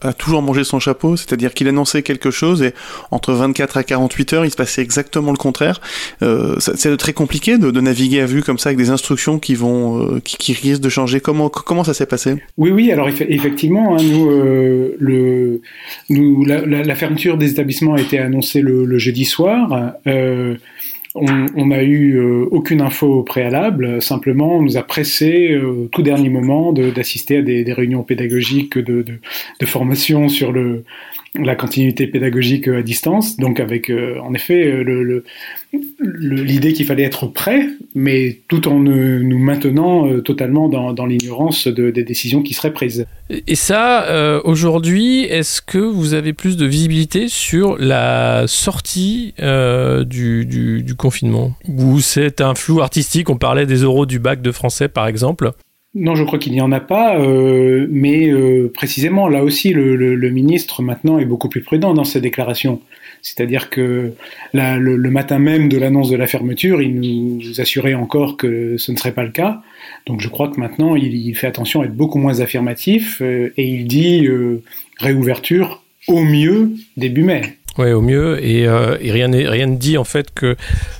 a, 0.00 0.12
toujours 0.12 0.42
mangé 0.42 0.64
son 0.64 0.78
chapeau, 0.78 1.16
c'est-à-dire 1.16 1.54
qu'il 1.54 1.68
annonçait 1.68 2.02
quelque 2.02 2.30
chose 2.30 2.62
et 2.62 2.72
entre 3.10 3.32
24 3.32 3.76
à 3.76 3.84
48 3.84 4.32
heures, 4.32 4.44
il 4.44 4.50
se 4.50 4.56
passait 4.56 4.82
exactement 4.82 5.32
le 5.32 5.36
contraire. 5.36 5.80
Euh, 6.22 6.56
c'est 6.58 6.96
très 6.96 7.12
compliqué 7.12 7.58
de, 7.58 7.80
naviguer 7.80 8.20
à 8.20 8.26
vue 8.26 8.42
comme 8.42 8.58
ça 8.58 8.68
avec 8.68 8.78
des 8.78 8.90
instructions 8.90 9.38
qui 9.38 9.56
euh, 9.60 10.20
risquent 10.62 10.82
de 10.82 10.88
changer. 10.88 11.20
Comment, 11.20 11.84
ça 11.84 11.94
s'est 11.94 12.06
passé? 12.06 12.36
Oui, 12.56 12.70
oui. 12.70 12.92
Alors 12.92 13.08
effectivement, 13.08 13.96
hein, 13.96 14.02
nous, 14.02 14.30
euh, 14.30 15.60
la, 16.08 16.94
fermeture 16.94 17.38
des 17.38 17.52
établissements 17.52 17.94
a 17.94 18.00
été 18.00 18.18
annoncée 18.18 18.60
le 18.60 18.98
jeudi 18.98 19.24
soir. 19.24 19.94
On 21.14 21.66
n'a 21.66 21.82
eu 21.82 22.14
euh, 22.18 22.46
aucune 22.52 22.80
info 22.80 23.06
au 23.06 23.22
préalable, 23.24 24.00
simplement 24.00 24.58
on 24.58 24.62
nous 24.62 24.76
a 24.76 24.82
pressé 24.84 25.50
euh, 25.50 25.88
tout 25.90 26.02
dernier 26.02 26.28
moment 26.28 26.72
d'assister 26.72 27.38
à 27.38 27.42
des, 27.42 27.72
réunions 27.72 28.04
pédagogiques 28.04 28.78
de, 28.78 29.04
formation 29.64 30.28
sur 30.28 30.52
le, 30.52 30.84
la 31.34 31.54
continuité 31.54 32.06
pédagogique 32.06 32.68
à 32.68 32.82
distance, 32.82 33.36
donc 33.36 33.60
avec 33.60 33.88
euh, 33.88 34.18
en 34.20 34.34
effet 34.34 34.82
le, 34.82 35.24
l'idée 36.00 36.72
qu'il 36.72 36.86
fallait 36.86 37.04
être 37.04 37.26
prêt, 37.26 37.68
mais 37.94 38.40
tout 38.48 38.68
en 38.68 38.78
nous 38.78 39.38
maintenant 39.38 40.08
euh, 40.08 40.20
totalement 40.20 40.68
dans, 40.68 41.06
l'ignorance 41.06 41.66
de, 41.66 41.90
des 41.90 42.04
décisions 42.04 42.42
qui 42.42 42.54
seraient 42.54 42.72
prises. 42.72 43.06
Et 43.46 43.54
ça, 43.54 44.04
euh, 44.04 44.40
aujourd'hui, 44.44 45.24
est-ce 45.24 45.62
que 45.62 45.78
vous 45.78 46.14
avez 46.14 46.32
plus 46.32 46.56
de 46.56 46.66
visibilité 46.66 47.28
sur 47.28 47.76
la 47.78 48.46
sortie 48.46 49.34
euh, 49.40 50.04
du, 50.04 50.46
du, 50.46 50.82
du, 50.82 50.94
confinement? 50.94 51.54
Ou 51.68 52.00
c'est 52.00 52.40
un 52.40 52.54
flou 52.54 52.80
artistique? 52.80 53.30
On 53.30 53.36
parlait 53.36 53.66
des 53.66 53.82
euros 53.82 54.06
du 54.06 54.18
bac 54.18 54.42
de 54.42 54.52
français, 54.52 54.88
par 54.88 55.06
exemple. 55.06 55.52
Non, 55.94 56.14
je 56.14 56.22
crois 56.22 56.38
qu'il 56.38 56.52
n'y 56.52 56.60
en 56.60 56.70
a 56.70 56.78
pas, 56.78 57.18
euh, 57.18 57.88
mais 57.90 58.30
euh, 58.30 58.70
précisément 58.72 59.28
là 59.28 59.42
aussi, 59.42 59.72
le, 59.72 60.30
ministre 60.30 60.82
maintenant 60.82 61.18
est 61.18 61.24
beaucoup 61.24 61.48
plus 61.48 61.62
prudent 61.62 61.94
dans 61.94 62.04
ses 62.04 62.20
déclarations. 62.20 62.80
C'est-à-dire 63.22 63.70
que 63.70 64.12
le, 64.52 65.10
matin 65.10 65.40
même 65.40 65.68
de 65.68 65.76
l'annonce 65.76 66.08
de 66.08 66.16
la 66.16 66.28
fermeture, 66.28 66.80
il 66.80 67.00
nous 67.00 67.60
assurait 67.60 67.94
encore 67.94 68.36
que 68.36 68.76
ce 68.76 68.92
ne 68.92 68.96
serait 68.96 69.12
pas 69.12 69.24
le 69.24 69.32
cas. 69.32 69.62
Donc 70.06 70.20
je 70.20 70.28
crois 70.28 70.48
que 70.48 70.60
maintenant, 70.60 70.94
il, 70.94 71.34
fait 71.34 71.48
attention 71.48 71.82
à 71.82 71.86
être 71.86 71.96
beaucoup 71.96 72.18
moins 72.18 72.38
affirmatif 72.38 73.20
euh, 73.20 73.52
et 73.56 73.64
il 73.64 73.88
dit 73.88 74.28
réouverture 75.00 75.82
au 76.06 76.22
mieux 76.22 76.70
début 76.96 77.24
mai. 77.24 77.58
Ouais, 77.78 77.92
au 77.92 78.02
mieux. 78.02 78.44
Et, 78.44 78.66
euh, 78.66 78.96
et 79.00 79.12
rien 79.12 79.30
rien 79.30 79.66
ne 79.66 79.76
dit 79.76 79.96
en 79.96 80.04
fait 80.04 80.32
que 80.34 80.56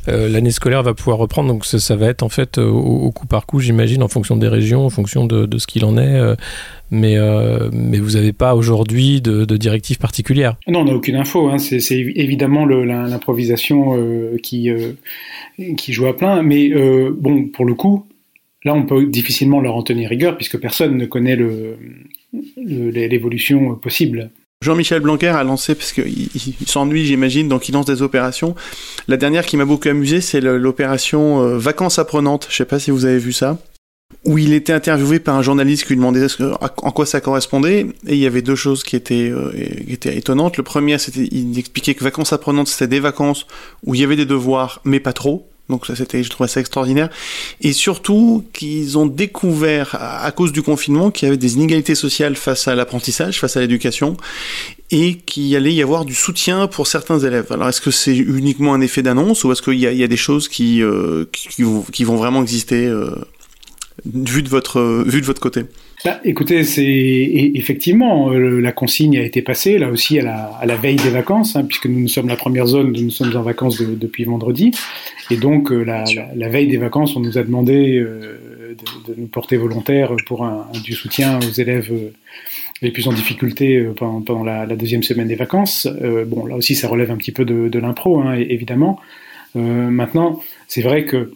euh, 0.08 0.28
l'année 0.28 0.50
scolaire 0.50 0.82
va 0.82 0.94
pouvoir 0.94 1.18
reprendre. 1.18 1.48
Donc 1.48 1.64
ça, 1.64 1.96
va 1.96 2.08
être 2.08 2.22
en 2.22 2.28
fait 2.28 2.58
au, 2.58 2.76
au, 2.76 3.10
coup 3.10 3.26
par 3.26 3.46
coup, 3.46 3.60
j'imagine, 3.60 4.02
en 4.02 4.08
fonction 4.08 4.36
des 4.36 4.48
régions, 4.48 4.86
en 4.86 4.90
fonction 4.90 5.26
de, 5.26 5.58
ce 5.58 5.66
qu'il 5.66 5.84
en 5.84 5.96
est. 5.96 6.18
Euh, 6.18 6.36
mais 6.92 7.16
euh, 7.16 7.70
mais 7.72 7.98
vous 7.98 8.12
n'avez 8.12 8.32
pas 8.32 8.54
aujourd'hui 8.54 9.20
de, 9.20 9.44
de 9.44 9.56
directive 9.56 9.98
particulière. 9.98 10.56
Non, 10.66 10.80
on 10.80 10.84
n'a 10.84 10.94
aucune 10.94 11.16
info. 11.16 11.48
Hein. 11.48 11.58
C'est 11.58 11.80
évidemment 11.98 12.66
l'improvisation 12.66 13.96
euh, 13.96 14.36
qui 14.42 14.70
qui 15.76 15.92
joue 15.92 16.06
à 16.06 16.16
plein. 16.16 16.42
Mais 16.42 16.70
bon, 17.10 17.46
pour 17.46 17.64
le 17.64 17.74
coup, 17.74 18.06
là, 18.64 18.74
on 18.74 18.84
peut 18.84 19.06
difficilement 19.06 19.60
leur 19.60 19.76
en 19.76 19.82
tenir 19.82 20.08
rigueur 20.08 20.36
puisque 20.36 20.58
personne 20.58 20.96
ne 20.96 21.06
connaît 21.06 21.38
l'évolution 22.56 23.74
possible. 23.74 24.30
Jean-Michel 24.62 25.00
Blanquer 25.00 25.28
a 25.28 25.42
lancé, 25.42 25.74
parce 25.74 25.90
qu'il 25.90 26.28
il, 26.34 26.68
s'ennuie, 26.68 27.06
j'imagine, 27.06 27.48
donc 27.48 27.70
il 27.70 27.72
lance 27.72 27.86
des 27.86 28.02
opérations. 28.02 28.54
La 29.08 29.16
dernière 29.16 29.46
qui 29.46 29.56
m'a 29.56 29.64
beaucoup 29.64 29.88
amusé, 29.88 30.20
c'est 30.20 30.42
l'opération 30.42 31.40
euh, 31.40 31.56
Vacances 31.56 31.98
apprenantes. 31.98 32.46
Je 32.50 32.56
sais 32.56 32.66
pas 32.66 32.78
si 32.78 32.90
vous 32.90 33.06
avez 33.06 33.18
vu 33.18 33.32
ça. 33.32 33.56
où 34.26 34.36
il 34.36 34.52
était 34.52 34.74
interviewé 34.74 35.18
par 35.18 35.34
un 35.36 35.40
journaliste 35.40 35.84
qui 35.84 35.94
lui 35.94 35.96
demandait 35.96 36.26
en 36.60 36.90
quoi 36.90 37.06
ça 37.06 37.22
correspondait, 37.22 37.86
et 38.06 38.14
il 38.14 38.18
y 38.18 38.26
avait 38.26 38.42
deux 38.42 38.54
choses 38.54 38.82
qui 38.82 38.96
étaient, 38.96 39.30
euh, 39.30 39.50
qui 39.86 39.94
étaient 39.94 40.18
étonnantes. 40.18 40.58
Le 40.58 40.62
premier, 40.62 40.98
c'était, 40.98 41.26
il 41.32 41.58
expliquait 41.58 41.94
que 41.94 42.04
vacances 42.04 42.34
apprenantes, 42.34 42.68
c'était 42.68 42.86
des 42.86 43.00
vacances 43.00 43.46
où 43.86 43.94
il 43.94 44.02
y 44.02 44.04
avait 44.04 44.16
des 44.16 44.26
devoirs, 44.26 44.82
mais 44.84 45.00
pas 45.00 45.14
trop. 45.14 45.49
Donc 45.70 45.86
ça, 45.86 45.96
c'était, 45.96 46.22
je 46.22 46.30
trouvais 46.30 46.48
ça 46.48 46.60
extraordinaire. 46.60 47.08
Et 47.60 47.72
surtout, 47.72 48.44
qu'ils 48.52 48.98
ont 48.98 49.06
découvert, 49.06 49.96
à 50.00 50.30
cause 50.32 50.52
du 50.52 50.62
confinement, 50.62 51.10
qu'il 51.10 51.26
y 51.26 51.28
avait 51.28 51.38
des 51.38 51.54
inégalités 51.54 51.94
sociales 51.94 52.36
face 52.36 52.68
à 52.68 52.74
l'apprentissage, 52.74 53.40
face 53.40 53.56
à 53.56 53.60
l'éducation, 53.60 54.16
et 54.90 55.16
qu'il 55.16 55.54
allait 55.56 55.72
y 55.72 55.82
avoir 55.82 56.04
du 56.04 56.14
soutien 56.14 56.66
pour 56.66 56.86
certains 56.86 57.20
élèves. 57.20 57.46
Alors, 57.50 57.68
est-ce 57.68 57.80
que 57.80 57.90
c'est 57.90 58.16
uniquement 58.16 58.74
un 58.74 58.80
effet 58.80 59.02
d'annonce, 59.02 59.44
ou 59.44 59.52
est-ce 59.52 59.62
qu'il 59.62 59.78
y, 59.78 59.86
a 59.86 60.08
des 60.08 60.16
choses 60.16 60.48
qui, 60.48 60.82
euh, 60.82 61.24
qui, 61.32 62.04
vont 62.04 62.16
vraiment 62.16 62.42
exister 62.42 62.86
euh, 62.86 63.14
votre, 64.04 65.04
vu 65.06 65.20
de 65.20 65.26
votre 65.26 65.40
côté? 65.40 65.64
Bah, 66.02 66.18
écoutez, 66.24 66.64
c'est 66.64 66.82
effectivement 67.54 68.32
euh, 68.32 68.58
la 68.60 68.72
consigne 68.72 69.18
a 69.18 69.22
été 69.22 69.42
passée 69.42 69.76
là 69.76 69.90
aussi 69.90 70.18
à 70.18 70.22
la, 70.22 70.44
à 70.58 70.64
la 70.64 70.76
veille 70.76 70.96
des 70.96 71.10
vacances, 71.10 71.56
hein, 71.56 71.64
puisque 71.64 71.86
nous, 71.86 72.00
nous 72.00 72.08
sommes 72.08 72.28
la 72.28 72.36
première 72.36 72.66
zone, 72.66 72.92
nous 72.92 73.10
sommes 73.10 73.36
en 73.36 73.42
vacances 73.42 73.82
depuis 73.82 74.24
vendredi, 74.24 74.70
et 75.30 75.36
donc 75.36 75.70
euh, 75.70 75.82
la, 75.82 76.04
la, 76.14 76.28
la, 76.34 76.48
veille 76.48 76.68
des 76.68 76.78
vacances, 76.78 77.16
on 77.16 77.20
nous 77.20 77.36
a 77.36 77.42
demandé 77.42 77.98
euh, 77.98 78.38
de, 79.06 79.12
de, 79.12 79.20
nous 79.20 79.26
porter 79.26 79.58
volontaires 79.58 80.16
pour 80.26 80.42
un, 80.44 80.68
du 80.84 80.94
soutien 80.94 81.38
aux 81.38 81.52
élèves 81.52 81.92
les 82.80 82.90
plus 82.90 83.06
en 83.06 83.12
difficulté 83.12 83.86
pendant, 83.94 84.22
pendant 84.22 84.44
la, 84.44 84.64
la, 84.64 84.76
deuxième 84.76 85.02
semaine 85.02 85.28
des 85.28 85.34
vacances. 85.34 85.86
bon, 86.26 86.46
là 86.46 86.56
aussi, 86.56 86.74
ça 86.74 86.88
relève 86.88 87.10
un 87.10 87.18
petit 87.18 87.32
peu 87.32 87.44
de, 87.44 87.68
de 87.68 87.78
l'impro, 87.78 88.20
hein, 88.20 88.36
évidemment. 88.36 88.98
maintenant, 89.54 90.40
c'est 90.66 90.80
vrai 90.80 91.04
que 91.04 91.30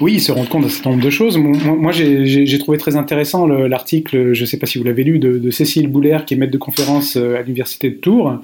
oui, 0.00 0.14
ils 0.14 0.20
se 0.20 0.32
rendent 0.32 0.48
compte 0.48 0.62
d'un 0.62 0.68
certain 0.68 0.90
nombre 0.90 1.04
de 1.04 1.10
choses. 1.10 1.38
Moi, 1.38 1.92
j'ai 1.92 2.58
trouvé 2.58 2.78
très 2.78 2.96
intéressant 2.96 3.46
l'article, 3.46 4.32
je 4.32 4.40
ne 4.40 4.46
sais 4.46 4.58
pas 4.58 4.66
si 4.66 4.78
vous 4.78 4.84
l'avez 4.84 5.04
lu, 5.04 5.20
de, 5.20 5.50
Cécile 5.50 5.86
Boulaire, 5.86 6.24
qui 6.24 6.34
est 6.34 6.36
maître 6.36 6.52
de 6.52 6.58
conférence 6.58 7.16
euh, 7.16 7.36
à 7.36 7.42
l'université 7.42 7.90
de 7.90 7.94
Tours, 7.94 8.40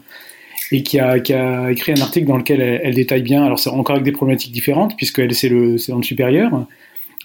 et 0.70 0.84
qui 0.84 1.00
a, 1.00 1.16
écrit 1.16 1.92
un 1.92 2.00
article 2.00 2.28
dans 2.28 2.36
lequel 2.36 2.60
elle, 2.60 2.94
détaille 2.94 3.22
bien, 3.22 3.44
alors 3.44 3.58
c'est 3.58 3.70
encore 3.70 3.96
avec 3.96 4.04
des 4.04 4.12
problématiques 4.12 4.52
différentes, 4.52 4.96
puisqu'elle 4.96 5.34
c'est 5.34 5.48
dans 5.48 5.96
le 5.96 6.02
supérieur, 6.04 6.66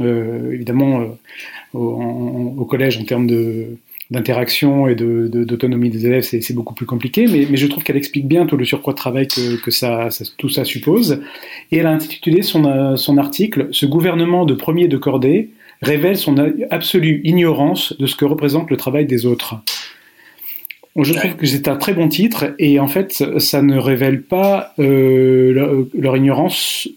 euh, 0.01 0.51
évidemment 0.51 1.01
euh, 1.01 1.77
au, 1.77 2.65
collège 2.65 2.97
en 2.97 3.03
termes 3.03 3.27
de, 3.27 3.77
d'interaction 4.11 4.87
et 4.87 4.95
d'autonomie 4.95 5.89
de, 5.89 5.97
des 5.97 6.05
élèves, 6.05 6.23
c'est 6.23 6.53
beaucoup 6.53 6.75
plus 6.75 6.85
compliqué, 6.85 7.25
mais, 7.27 7.47
mais 7.49 7.57
je 7.57 7.65
trouve 7.67 7.83
qu'elle 7.83 7.97
explique 7.97 8.27
bien 8.27 8.45
tout 8.45 8.57
le 8.57 8.65
surcroît 8.65 8.93
de 8.93 8.97
travail 8.97 9.27
que, 9.27 9.59
que 9.61 9.71
ça, 9.71 10.11
ça, 10.11 10.23
tout 10.37 10.49
ça 10.49 10.63
suppose. 10.63 11.21
Et 11.71 11.77
elle 11.77 11.87
a 11.87 11.91
intitulé 11.91 12.43
son, 12.43 12.65
euh, 12.65 12.95
son 12.95 13.17
article 13.17 13.67
Ce 13.71 13.85
gouvernement 13.85 14.45
de 14.45 14.53
premier 14.53 14.87
de 14.87 14.97
cordée 14.97 15.49
révèle 15.81 16.17
son 16.17 16.35
absolue 16.69 17.21
ignorance 17.23 17.97
de 17.97 18.05
ce 18.05 18.15
que 18.15 18.25
représente 18.25 18.69
le 18.69 18.77
travail 18.77 19.05
des 19.05 19.25
autres. 19.25 19.55
Je 20.97 21.13
trouve 21.13 21.35
que 21.35 21.45
c'est 21.45 21.67
un 21.67 21.75
très 21.75 21.93
bon 21.93 22.07
titre 22.07 22.55
et 22.57 22.79
en 22.79 22.87
fait, 22.87 23.23
ça 23.39 23.61
ne 23.61 23.77
révèle 23.77 24.21
pas 24.21 24.73
euh, 24.79 25.51
leur, 25.51 25.85
leur 25.93 26.15
ignorance 26.15 26.87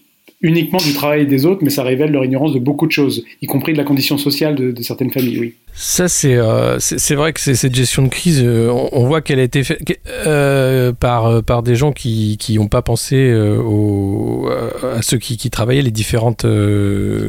uniquement 0.41 0.79
du 0.79 0.93
travail 0.93 1.27
des 1.27 1.45
autres, 1.45 1.61
mais 1.63 1.69
ça 1.69 1.83
révèle 1.83 2.11
leur 2.11 2.23
ignorance 2.23 2.53
de 2.53 2.59
beaucoup 2.59 2.87
de 2.87 2.93
choses, 2.93 3.25
y 3.41 3.45
compris 3.45 3.73
de 3.73 3.77
la 3.77 3.83
condition 3.83 4.17
sociale 4.17 4.55
de, 4.55 4.71
de 4.71 4.81
certaines 4.81 5.11
familles, 5.11 5.39
oui. 5.39 5.53
Ça, 5.81 6.09
c'est 6.09 6.35
euh, 6.35 6.77
c'est 6.79 7.15
vrai 7.15 7.31
que 7.31 7.39
cette 7.39 7.73
gestion 7.73 8.03
de 8.03 8.09
crise, 8.09 8.41
euh, 8.43 8.69
on, 8.91 9.05
voit 9.05 9.21
qu'elle 9.21 9.39
a 9.39 9.43
été 9.43 9.63
faite 9.63 9.79
euh, 10.27 10.91
par, 10.91 11.41
par 11.41 11.63
des 11.63 11.77
gens 11.77 11.93
qui 11.93 12.37
n'ont 12.57 12.67
pas 12.67 12.81
pensé 12.81 13.33
au, 13.33 14.49
à 14.97 15.01
ceux 15.01 15.17
qui, 15.17 15.37
travaillaient 15.49 15.81
les 15.81 15.89
différentes 15.89 16.45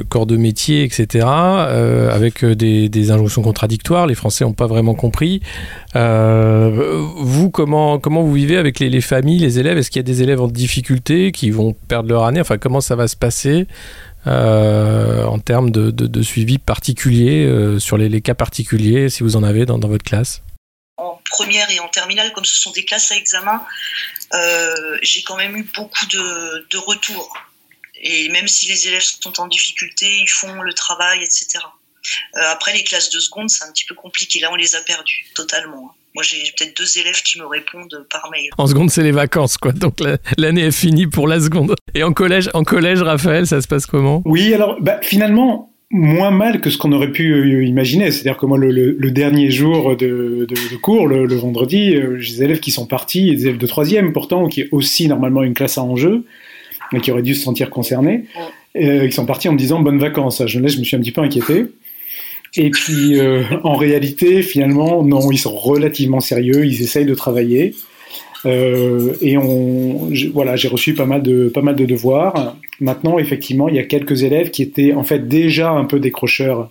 corps 0.08 0.26
de 0.26 0.36
métier, 0.36 0.82
etc., 0.82 1.28
avec 1.28 2.44
des, 2.44 2.88
des, 2.88 3.10
injonctions 3.12 3.42
contradictoires. 3.42 4.08
Les 4.08 4.16
Français 4.16 4.44
n'ont 4.44 4.52
pas 4.52 4.66
vraiment 4.66 4.94
compris. 4.94 5.40
vous, 5.94 7.50
comment, 7.50 8.00
comment 8.00 8.24
vous 8.24 8.32
vivez 8.32 8.56
avec 8.56 8.80
les, 8.80 8.90
les 8.90 9.00
familles, 9.00 9.38
les 9.38 9.60
élèves? 9.60 9.78
Est-ce 9.78 9.92
qu'il 9.92 10.00
y 10.00 10.04
a 10.04 10.10
des 10.10 10.24
élèves 10.24 10.40
en 10.40 10.48
difficulté 10.48 11.30
qui 11.30 11.50
vont 11.50 11.76
perdre 11.86 12.08
leur 12.08 12.24
année? 12.24 12.40
Enfin, 12.40 12.58
comment 12.58 12.80
ça 12.80 12.96
va 12.96 13.06
se 13.06 13.16
passer? 13.16 13.68
En 14.26 15.38
termes 15.38 15.70
de, 15.70 15.90
de, 15.90 16.22
suivi 16.22 16.58
particulier 16.58 17.44
euh, 17.46 17.78
sur 17.78 17.96
les, 17.96 18.08
les, 18.08 18.20
cas 18.20 18.34
particuliers, 18.34 19.08
si 19.08 19.22
vous 19.22 19.36
en 19.36 19.42
avez 19.42 19.66
dans, 19.66 19.78
dans, 19.78 19.88
votre 19.88 20.04
classe 20.04 20.42
En 20.96 21.20
première 21.30 21.70
et 21.70 21.80
en 21.80 21.88
terminale, 21.88 22.32
comme 22.32 22.44
ce 22.44 22.56
sont 22.56 22.72
des 22.72 22.84
classes 22.84 23.12
à 23.12 23.16
examen, 23.16 23.64
euh, 24.34 24.98
j'ai 25.02 25.22
quand 25.22 25.36
même 25.36 25.56
eu 25.56 25.68
beaucoup 25.74 26.06
de, 26.06 26.66
de, 26.70 26.78
retours. 26.78 27.36
Et 28.02 28.28
même 28.30 28.48
si 28.48 28.66
les 28.66 28.88
élèves 28.88 29.02
sont 29.02 29.40
en 29.40 29.46
difficulté, 29.46 30.18
ils 30.20 30.30
font 30.30 30.62
le 30.62 30.72
travail, 30.72 31.22
etc. 31.22 31.58
Euh, 32.36 32.40
après, 32.48 32.72
les 32.72 32.84
classes 32.84 33.10
de 33.10 33.20
seconde, 33.20 33.50
c'est 33.50 33.64
un 33.64 33.72
petit 33.72 33.84
peu 33.84 33.94
compliqué. 33.94 34.40
Là, 34.40 34.50
on 34.52 34.56
les 34.56 34.74
a 34.74 34.80
perdus 34.80 35.26
totalement. 35.34 35.94
Moi, 36.14 36.24
j'ai 36.24 36.38
peut-être 36.58 36.76
deux 36.76 36.98
élèves 36.98 37.22
qui 37.22 37.38
me 37.38 37.46
répondent 37.46 38.06
par 38.10 38.28
mail. 38.32 38.50
En 38.58 38.66
seconde, 38.66 38.90
c'est 38.90 39.02
les 39.02 39.12
vacances, 39.12 39.56
quoi. 39.56 39.72
Donc 39.72 39.98
l'année 40.36 40.62
est 40.62 40.72
finie 40.72 41.06
pour 41.06 41.28
la 41.28 41.40
seconde. 41.40 41.76
Et 41.94 42.02
en 42.02 42.12
collège, 42.12 42.50
en 42.54 42.64
collège, 42.64 43.02
Raphaël, 43.02 43.46
ça 43.46 43.60
se 43.60 43.68
passe 43.68 43.86
comment? 43.86 44.22
Oui, 44.24 44.52
alors 44.52 44.76
bah, 44.80 44.98
finalement, 45.02 45.72
moins 45.90 46.30
mal 46.30 46.60
que 46.60 46.70
ce 46.70 46.78
qu'on 46.78 46.92
aurait 46.92 47.12
pu 47.12 47.32
euh, 47.32 47.64
imaginer. 47.64 48.10
C'est-à-dire 48.10 48.36
que 48.36 48.46
moi, 48.46 48.58
le, 48.58 48.70
le, 48.70 48.96
le, 48.98 49.10
dernier 49.10 49.50
jour 49.50 49.96
de, 49.96 50.46
de, 50.48 50.72
de 50.72 50.76
cours, 50.76 51.06
le, 51.06 51.26
le 51.26 51.34
vendredi, 51.34 51.94
euh, 51.94 52.16
j'ai 52.18 52.34
des 52.34 52.42
élèves 52.44 52.60
qui 52.60 52.70
sont 52.70 52.86
partis, 52.86 53.34
des 53.34 53.46
élèves 53.46 53.58
de 53.58 53.66
troisième 53.66 54.12
pourtant, 54.12 54.48
qui 54.48 54.62
est 54.62 54.68
aussi 54.72 55.08
normalement 55.08 55.42
une 55.42 55.54
classe 55.54 55.78
à 55.78 55.82
enjeu, 55.82 56.24
mais 56.92 57.00
qui 57.00 57.10
auraient 57.10 57.22
dû 57.22 57.34
se 57.34 57.42
sentir 57.42 57.70
concernés, 57.70 58.24
euh, 58.76 59.06
qui 59.06 59.12
sont 59.12 59.26
partis 59.26 59.48
en 59.48 59.52
me 59.52 59.58
disant 59.58 59.80
bonnes 59.80 59.98
vacances. 59.98 60.40
À 60.40 60.46
Jeunesse, 60.46 60.74
je 60.74 60.78
me 60.78 60.84
suis 60.84 60.96
un 60.96 61.00
petit 61.00 61.12
peu 61.12 61.22
inquiété. 61.22 61.66
Et 62.56 62.70
puis, 62.70 63.18
euh, 63.18 63.42
en 63.64 63.76
réalité, 63.76 64.42
finalement, 64.42 65.02
non, 65.02 65.30
ils 65.30 65.38
sont 65.38 65.56
relativement 65.56 66.20
sérieux, 66.20 66.66
ils 66.66 66.82
essayent 66.82 67.06
de 67.06 67.14
travailler. 67.14 67.74
Euh, 68.46 69.14
et 69.20 69.36
on, 69.36 70.10
voilà, 70.32 70.56
j'ai 70.56 70.68
reçu 70.68 70.94
pas 70.94 71.04
mal 71.04 71.22
de 71.22 71.48
pas 71.48 71.62
mal 71.62 71.76
de 71.76 71.84
devoirs. 71.84 72.56
Maintenant, 72.80 73.18
effectivement, 73.18 73.68
il 73.68 73.76
y 73.76 73.78
a 73.78 73.84
quelques 73.84 74.22
élèves 74.22 74.50
qui 74.50 74.62
étaient 74.62 74.94
en 74.94 75.04
fait 75.04 75.28
déjà 75.28 75.70
un 75.70 75.84
peu 75.84 76.00
décrocheurs 76.00 76.70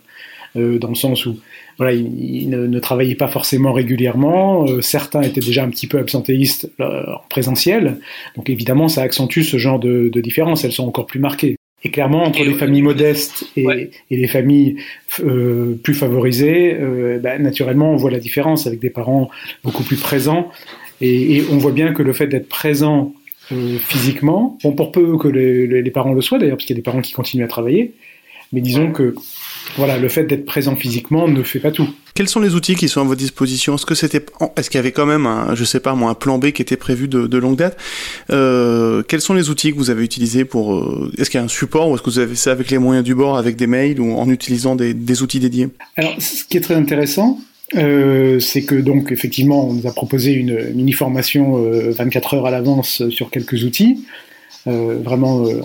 euh, 0.56 0.80
dans 0.80 0.90
le 0.90 0.96
sens 0.96 1.26
où 1.28 1.38
voilà, 1.78 1.94
ils, 1.94 2.50
ne, 2.50 2.80
travaillaient 2.80 3.16
pas 3.16 3.28
forcément 3.28 3.72
régulièrement. 3.72 4.66
Euh, 4.68 4.82
certains 4.82 5.22
étaient 5.22 5.42
déjà 5.42 5.64
un 5.64 5.70
petit 5.70 5.88
peu 5.88 6.00
absentéistes 6.00 6.72
euh, 6.80 7.04
en 7.06 7.28
présentiel. 7.30 8.00
Donc 8.36 8.50
évidemment, 8.50 8.90
ça 8.90 9.02
accentue 9.02 9.42
ce 9.42 9.58
genre 9.58 9.80
de, 9.80 10.10
de. 10.10 10.22
Elles 10.64 10.72
sont 10.72 10.88
encore 10.88 11.06
plus 11.06 11.20
marquées. 11.20 11.59
Et 11.84 11.92
clairement, 11.92 12.24
entre 12.24 12.44
les 12.44 12.56
familles 12.56 12.82
modestes 12.82 13.46
et, 13.56 13.66
ouais. 13.66 13.92
et 14.12 14.18
les 14.18 14.28
familles 14.28 14.76
euh, 15.24 15.80
plus 15.82 15.94
favorisées, 15.94 16.76
euh, 16.80 17.20
bah, 17.20 17.40
naturellement, 17.40 17.94
on 17.94 17.96
voit 17.96 18.12
la 18.12 18.20
différence 18.20 18.68
avec 18.68 18.80
des 18.80 18.90
parents 18.90 19.30
beaucoup 19.64 19.84
plus 19.84 19.96
présents. 19.96 20.52
Et, 21.00 21.38
et 21.38 21.44
on 21.52 21.58
voit 21.58 21.72
bien 21.72 21.94
que 21.94 22.04
le 22.04 22.12
fait 22.12 22.28
d'être 22.28 22.50
présent 22.50 23.14
euh, 23.52 23.78
physiquement, 23.80 24.58
bon, 24.64 24.74
pour 24.74 24.92
peu 24.92 25.18
que 25.18 25.28
les, 25.28 25.82
les 25.82 25.92
parents 25.92 26.14
le 26.14 26.22
soient 26.22 26.38
d'ailleurs, 26.38 26.58
parce 26.58 26.66
qu'il 26.66 26.76
y 26.76 26.80
a 26.80 26.82
des 26.82 26.84
parents 26.84 27.02
qui 27.02 27.14
continuent 27.14 27.46
à 27.46 27.48
travailler, 27.48 27.94
mais 28.52 28.62
disons 28.62 28.92
que 28.92 29.16
voilà, 29.78 29.98
le 29.98 30.10
fait 30.10 30.24
d'être 30.24 30.46
présent 30.46 30.76
physiquement 30.76 31.28
ne 31.28 31.44
fait 31.44 31.60
pas 31.60 31.72
tout. 31.72 31.88
Quels 32.16 32.28
sont 32.28 32.40
les 32.40 32.56
outils 32.56 32.76
qui 32.76 32.90
sont 32.90 33.02
à 33.02 33.04
votre 33.04 33.20
disposition? 33.20 33.76
Est-ce 33.76 33.86
que 33.86 33.96
c'était, 33.96 34.26
est-ce 34.58 34.70
qu'il 34.70 34.78
y 34.78 34.80
avait 34.80 34.92
quand 34.92 35.06
même 35.06 35.26
un, 35.26 35.56
je 35.56 35.64
sais 35.64 35.80
pas 35.80 35.96
moi, 35.96 36.10
un 36.10 36.16
plan 36.16 36.38
B 36.38 36.52
qui 36.52 36.62
était 36.62 36.76
prévu 36.76 37.08
de, 37.08 37.28
de 37.28 37.38
longue 37.38 37.56
date? 37.56 37.78
Euh, 38.32 39.04
Quels 39.04 39.22
sont 39.22 39.34
les 39.34 39.50
outils 39.50 39.72
que 39.72 39.78
vous 39.78 39.90
avez 39.90 40.04
utilisés 40.04 40.44
pour 40.44 40.76
euh, 40.76 41.12
Est-ce 41.18 41.30
qu'il 41.30 41.40
y 41.40 41.42
a 41.42 41.46
un 41.46 41.50
support 41.50 41.90
ou 41.90 41.96
est-ce 41.96 42.02
que 42.02 42.10
vous 42.10 42.20
avez 42.20 42.30
fait 42.32 42.36
ça 42.36 42.52
avec 42.52 42.72
les 42.72 42.78
moyens 42.78 43.06
du 43.06 43.16
bord, 43.16 43.38
avec 43.38 43.56
des 43.56 43.68
mails 43.68 44.02
ou 44.02 44.18
en 44.18 44.30
utilisant 44.30 44.76
des, 44.76 44.94
des 44.94 45.22
outils 45.22 45.40
dédiés? 45.40 45.70
Alors, 45.96 46.14
ce 46.20 46.44
qui 46.44 46.58
est 46.58 46.62
très 46.62 46.76
intéressant, 46.76 47.40
euh, 47.76 48.40
c'est 48.40 48.64
que 48.64 48.76
donc 48.76 49.12
effectivement, 49.12 49.70
on 49.70 49.74
nous 49.74 49.88
a 49.88 49.94
proposé 49.94 50.34
une 50.34 50.74
mini 50.74 50.92
formation 50.92 51.64
euh, 51.64 51.92
24 51.92 52.34
heures 52.34 52.46
à 52.48 52.52
l'avance 52.52 53.08
sur 53.10 53.30
quelques 53.30 53.64
outils. 53.64 54.04
Euh, 54.68 55.00
vraiment 55.02 55.46
euh, 55.46 55.62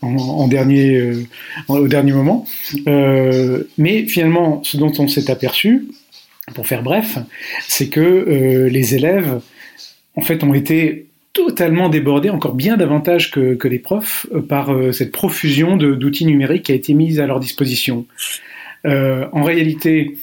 en, 0.00 0.48
dernier, 0.48 0.96
euh, 0.96 1.26
au 1.68 1.86
dernier 1.88 2.12
moment. 2.12 2.46
Mais 3.76 4.06
finalement, 4.06 4.62
ce 4.64 4.76
dont 4.76 4.92
on 4.98 5.08
s'est 5.08 5.30
aperçu, 5.30 5.88
pour 6.54 6.66
faire 6.66 6.82
bref, 6.82 7.18
c'est 7.68 7.88
que 7.88 8.68
les 8.70 8.94
élèves, 8.94 9.40
en 10.14 10.20
fait, 10.20 10.42
ont 10.44 10.54
été 10.54 11.06
totalement 11.32 11.88
débordés, 11.88 12.30
encore 12.30 12.54
bien 12.54 12.76
davantage 12.76 13.30
que, 13.30 13.68
les 13.68 13.78
profs, 13.78 14.26
par 14.48 14.74
cette 14.92 15.10
profusion 15.10 15.76
d'outils 15.76 16.26
numériques 16.26 16.64
qui 16.64 16.72
a 16.72 16.74
été 16.74 16.94
mise 16.94 17.18
à 17.18 17.26
leur 17.26 17.40
disposition. 17.40 18.06
en 18.84 19.42
réalité, 19.42 20.16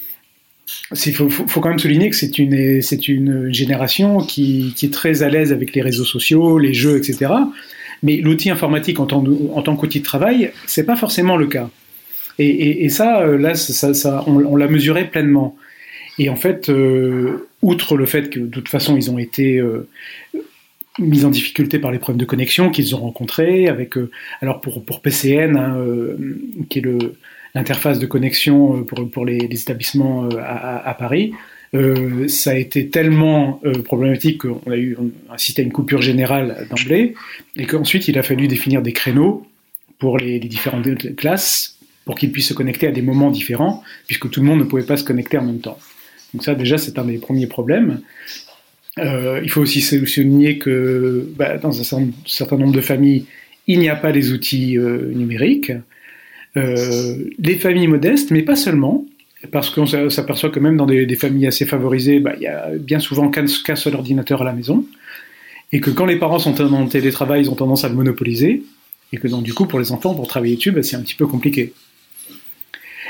il 1.06 1.14
faut, 1.14 1.60
quand 1.60 1.70
même 1.70 1.80
souligner 1.80 2.10
que 2.10 2.16
c'est 2.16 2.38
une, 2.38 3.52
génération 3.52 4.20
qui, 4.20 4.76
est 4.82 4.94
très 4.94 5.24
à 5.24 5.30
l'aise 5.30 5.52
avec 5.52 5.74
les 5.74 5.82
réseaux 5.82 6.06
sociaux, 6.06 6.60
les 6.60 6.74
jeux, 6.74 6.98
etc. 6.98 7.32
Mais 8.04 8.18
l'outil 8.18 8.50
informatique 8.50 9.00
en 9.00 9.06
tant, 9.06 9.76
qu'outil 9.76 10.00
de 10.00 10.06
travail, 10.06 10.52
c'est 10.66 10.86
pas 10.86 10.96
forcément 10.96 11.38
le 11.38 11.48
cas. 11.48 11.70
Et, 12.40 12.90
ça, 12.90 13.22
euh, 13.22 13.38
là, 13.38 13.54
on, 14.26 14.56
l'a 14.56 14.68
mesuré 14.68 15.06
pleinement. 15.06 15.56
Et 16.18 16.30
en 16.30 16.36
fait, 16.36 16.70
euh, 16.70 17.50
outre 17.62 17.96
le 17.98 18.08
fait 18.08 18.30
que 18.32 18.40
de 18.40 18.48
toute 18.48 18.70
façon, 18.70 18.98
ils 18.98 19.12
ont 19.12 19.20
été 19.20 19.58
euh, 19.58 19.88
mis 20.98 21.24
en 21.24 21.30
difficulté 21.30 21.78
par 21.78 21.92
les 21.92 22.00
problèmes 22.00 22.20
de 22.20 22.26
connexion 22.26 22.72
qu'ils 22.72 22.96
ont 22.96 23.00
rencontrés, 23.00 23.68
avec, 23.68 23.94
alors 24.42 24.60
pour, 24.60 25.02
PCN, 25.02 25.56
hein, 25.56 25.78
qui 26.70 26.80
est 26.80 26.86
l'interface 27.54 28.00
de 28.00 28.08
connexion 28.08 28.84
pour, 28.84 29.26
les, 29.26 29.38
établissements 29.38 30.28
à, 30.40 30.96
Paris. 30.98 31.34
Euh, 31.74 32.28
ça 32.28 32.52
a 32.52 32.56
été 32.56 32.90
tellement 32.90 33.62
euh, 33.64 33.82
problématique 33.82 34.40
qu'on 34.40 34.72
a 34.72 34.76
eu 34.76 34.98
un 35.30 35.38
système 35.38 35.68
une 35.68 35.72
coupure 35.72 36.02
générale 36.02 36.68
d'emblée, 36.70 37.14
et 37.56 37.66
qu'ensuite 37.66 38.08
il 38.08 38.18
a 38.18 38.24
fallu 38.24 38.48
définir 38.48 38.82
des 38.82 38.92
créneaux 38.92 39.48
pour 39.98 40.18
les, 40.18 40.40
différentes 40.40 41.16
classes 41.16 41.78
pour 42.04 42.16
qu'ils 42.16 42.32
puissent 42.32 42.50
se 42.50 42.54
connecter 42.54 42.88
à 42.88 42.92
des 42.92 43.02
moments 43.02 43.32
différents, 43.32 43.84
puisque 44.08 44.30
tout 44.30 44.42
le 44.42 44.48
monde 44.48 44.60
ne 44.60 44.64
pouvait 44.66 44.84
pas 44.84 44.98
se 44.98 45.04
connecter 45.04 45.38
en 45.38 45.46
même 45.46 45.62
temps. 45.62 45.78
Donc 46.34 46.44
ça, 46.44 46.56
déjà, 46.56 46.78
c'est 46.78 46.98
un 46.98 47.06
des 47.06 47.20
premiers 47.20 47.48
problèmes. 47.48 48.02
Euh, 48.98 49.40
il 49.44 49.50
faut 49.50 49.62
aussi 49.62 49.82
souligner 49.82 50.58
que 50.58 51.32
bah, 51.38 51.58
dans 51.58 51.80
un 51.80 52.10
certain 52.26 52.58
nombre 52.58 52.74
de 52.74 52.82
familles, 52.82 53.26
il 53.68 53.80
n'y 53.80 53.88
a 53.88 53.96
pas 53.96 54.12
les 54.12 54.32
outils 54.34 54.78
numériques. 54.78 55.72
Les 56.56 57.56
familles 57.60 57.88
modestes, 57.88 58.32
mais 58.32 58.42
pas 58.42 58.56
seulement, 58.58 59.06
parce 59.52 59.70
qu'on 59.70 59.86
s'aperçoit 59.86 60.50
que 60.50 60.60
même 60.60 60.78
dans 60.78 60.86
des, 60.86 61.16
familles 61.16 61.48
assez 61.48 61.66
favorisées, 61.66 62.20
bah, 62.20 62.34
il 62.38 62.44
y 62.44 62.48
a 62.48 62.70
bien 62.78 63.00
souvent 63.00 63.30
qu'un 63.30 63.48
seul 63.48 63.96
ordinateur 63.96 64.42
à 64.42 64.46
la 64.46 64.54
maison, 64.54 64.86
et 65.72 65.80
que 65.80 65.90
quand 65.90 66.06
les 66.06 66.18
parents 66.18 66.40
sont 66.40 66.60
en 66.62 66.88
télétravail, 66.88 67.44
ils 67.44 67.50
ont 67.50 67.56
tendance 67.56 67.84
à 67.84 67.90
le 67.90 67.96
monopoliser, 67.96 68.64
et 69.14 69.18
que 69.18 69.28
donc 69.28 69.44
du 69.44 69.54
coup 69.54 69.66
pour 69.66 69.80
les 69.80 69.92
enfants, 69.92 70.14
pour 70.14 70.28
travailler 70.28 70.56
dessus, 70.56 70.72
bah, 70.72 70.84
c'est 70.84 70.96
un 70.96 71.02
petit 71.02 71.16
peu 71.16 71.28
compliqué. 71.28 71.74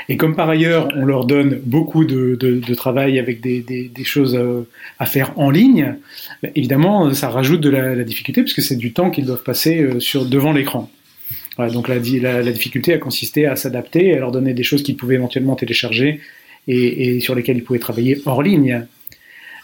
Et 0.08 0.16
comme 0.16 0.34
par 0.34 0.48
ailleurs, 0.48 0.88
on 0.96 1.04
leur 1.04 1.26
donne 1.26 1.60
beaucoup 1.64 2.04
de, 2.04 2.74
travail 2.74 3.18
avec 3.18 3.40
des, 3.40 3.90
choses 4.04 4.34
euh, 4.34 4.66
à 4.98 5.06
faire 5.06 5.32
en 5.38 5.50
ligne, 5.50 5.96
bah, 6.42 6.48
évidemment, 6.54 7.12
ça 7.14 7.28
rajoute 7.28 7.60
de 7.60 7.70
la, 7.70 8.02
difficulté 8.04 8.42
puisque 8.42 8.62
c'est 8.62 8.76
du 8.76 8.92
temps 8.92 9.10
qu'ils 9.10 9.26
doivent 9.26 9.44
passer 9.44 9.80
euh, 9.80 10.24
devant 10.24 10.52
l'écran. 10.52 10.90
Donc 11.58 11.88
la, 11.88 11.98
difficulté 11.98 12.94
a 12.94 12.98
consisté 12.98 13.46
à 13.46 13.56
s'adapter, 13.56 14.14
à 14.14 14.18
leur 14.18 14.32
donner 14.32 14.54
des 14.54 14.62
choses 14.62 14.82
qu'ils 14.82 14.96
pouvaient 14.96 15.16
éventuellement 15.16 15.54
télécharger 15.54 16.20
et, 16.68 17.20
sur 17.20 17.34
lesquelles 17.34 17.58
ils 17.58 17.64
pouvaient 17.64 17.78
travailler 17.78 18.20
hors 18.24 18.42
ligne. 18.42 18.86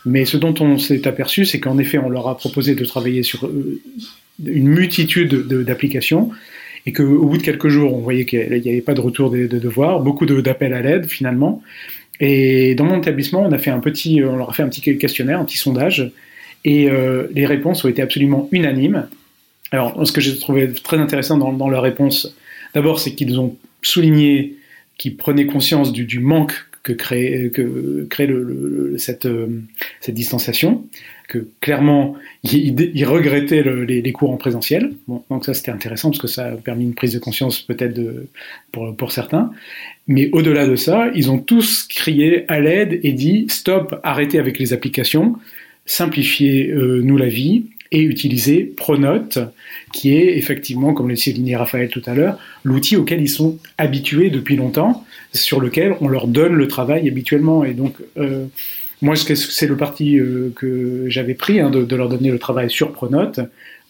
Mais 0.05 0.25
ce 0.25 0.37
dont 0.37 0.55
on 0.61 0.79
s'est 0.79 1.07
aperçu, 1.07 1.45
c'est 1.45 1.61
qu'en 1.61 1.79
effet, 1.79 1.99
on 1.99 2.09
leur 2.09 2.29
a 2.29 2.37
proposé 2.37 2.75
de 2.75 2.85
travailler 2.85 3.23
sur 3.23 3.47
euh, 3.47 3.81
une 4.45 4.69
multitude 4.69 5.35
d'applications 5.65 6.31
et 6.87 6.93
qu'au 6.93 7.27
bout 7.27 7.37
de 7.37 7.43
quelques 7.43 7.69
jours, 7.69 7.95
on 7.95 7.99
voyait 7.99 8.25
qu'il 8.25 8.49
n'y 8.49 8.69
avait 8.69 8.81
pas 8.81 8.95
de 8.95 9.01
retour 9.01 9.31
de, 9.31 9.47
devoirs, 9.47 10.01
beaucoup 10.01 10.25
d'appels 10.25 10.73
à 10.73 10.81
l'aide 10.81 11.07
finalement. 11.07 11.63
Et 12.21 12.75
dans 12.75 12.85
mon 12.85 12.99
établissement, 12.99 13.43
on 13.43 13.53
a 13.53 13.59
fait 13.59 13.71
un 13.71 13.81
petit, 13.81 14.23
on 14.25 14.37
leur 14.37 14.51
a 14.51 14.53
fait 14.53 14.63
un 14.63 14.69
petit 14.69 14.97
questionnaire, 14.99 15.41
un 15.41 15.45
petit 15.45 15.59
sondage, 15.59 16.11
et 16.65 16.89
euh, 16.91 17.29
les 17.35 17.47
réponses 17.47 17.85
ont 17.85 17.89
été 17.89 18.03
absolument 18.03 18.49
unanimes. 18.53 19.09
Alors, 19.73 20.07
ce 20.07 20.13
que 20.13 20.21
j'ai 20.21 20.39
trouvé 20.39 20.73
très 20.73 20.99
intéressant 20.99 21.37
dans, 21.37 21.69
leurs 21.69 21.83
réponses, 21.83 22.35
d'abord, 22.75 23.01
c'est 23.01 23.15
qu'ils 23.15 23.39
ont 23.39 23.57
souligné 23.83 24.57
qu'ils 24.97 25.17
prenaient 25.17 25.47
conscience 25.47 25.93
du, 25.93 26.19
manque 26.19 26.55
que 26.83 26.93
crée, 26.93 27.53
euh, 27.59 28.97
cette 28.97 29.29
distanciation, 30.09 30.85
que 31.29 31.47
clairement, 31.61 32.17
il, 32.43 33.05
regrettait 33.05 33.63
les, 33.63 34.13
cours 34.13 34.31
en 34.31 34.39
présentiel. 34.39 34.93
Donc 35.07 35.45
ça, 35.45 35.53
c'était 35.55 35.71
intéressant 35.71 36.11
parce 36.11 36.21
que 36.21 36.27
ça 36.27 36.47
a 36.47 36.57
permis 36.57 36.85
une 36.85 36.95
prise 36.95 37.13
de 37.13 37.19
conscience 37.19 37.61
peut-être 37.61 38.01
pour, 38.73 39.13
certains. 39.13 39.53
Mais 40.07 40.31
au-delà 40.33 40.67
de 40.67 40.75
ça, 40.75 41.11
ils 41.15 41.31
ont 41.31 41.39
tous 41.39 41.87
crié 41.87 42.51
à 42.51 42.59
l'aide 42.59 42.99
et 43.03 43.13
dit 43.13 43.47
stop, 43.51 44.01
arrêtez 44.03 44.39
avec 44.39 44.59
les 44.59 44.73
applications, 44.73 45.37
simplifiez-nous 45.85 47.17
la 47.19 47.29
vie 47.29 47.67
et 47.91 48.03
utilisez 48.03 48.65
Pronote, 48.65 49.39
qui 49.93 50.15
est 50.15 50.37
effectivement, 50.37 50.93
comme 50.93 51.09
le 51.09 51.17
soulignait 51.17 51.57
Raphaël 51.57 51.89
tout 51.89 52.03
à 52.07 52.15
l'heure, 52.15 52.39
l'outil 52.65 52.97
auquel 52.97 53.21
ils 53.21 53.29
sont 53.29 53.59
habitués 53.79 54.31
depuis 54.31 54.57
longtemps, 54.57 55.05
sur 55.33 55.61
lequel 55.61 55.95
on 56.01 56.09
leur 56.09 56.27
donne 56.27 56.55
le 56.55 56.69
travail 56.69 57.09
habituellement. 57.09 57.65
Et 57.65 57.75
donc, 57.75 57.97
euh, 58.19 58.47
moi, 59.01 59.15
c'est 59.17 59.67
le 59.67 59.77
parti 59.77 60.19
euh, 60.19 60.53
que 60.55 61.05
j'avais 61.09 61.35
pris, 61.35 61.61
hein, 61.61 61.71
de, 61.71 61.97
leur 61.97 62.09
donner 62.09 62.31
le 62.31 62.39
travail 62.39 62.71
sur 62.71 62.93
Pronote, 62.93 63.41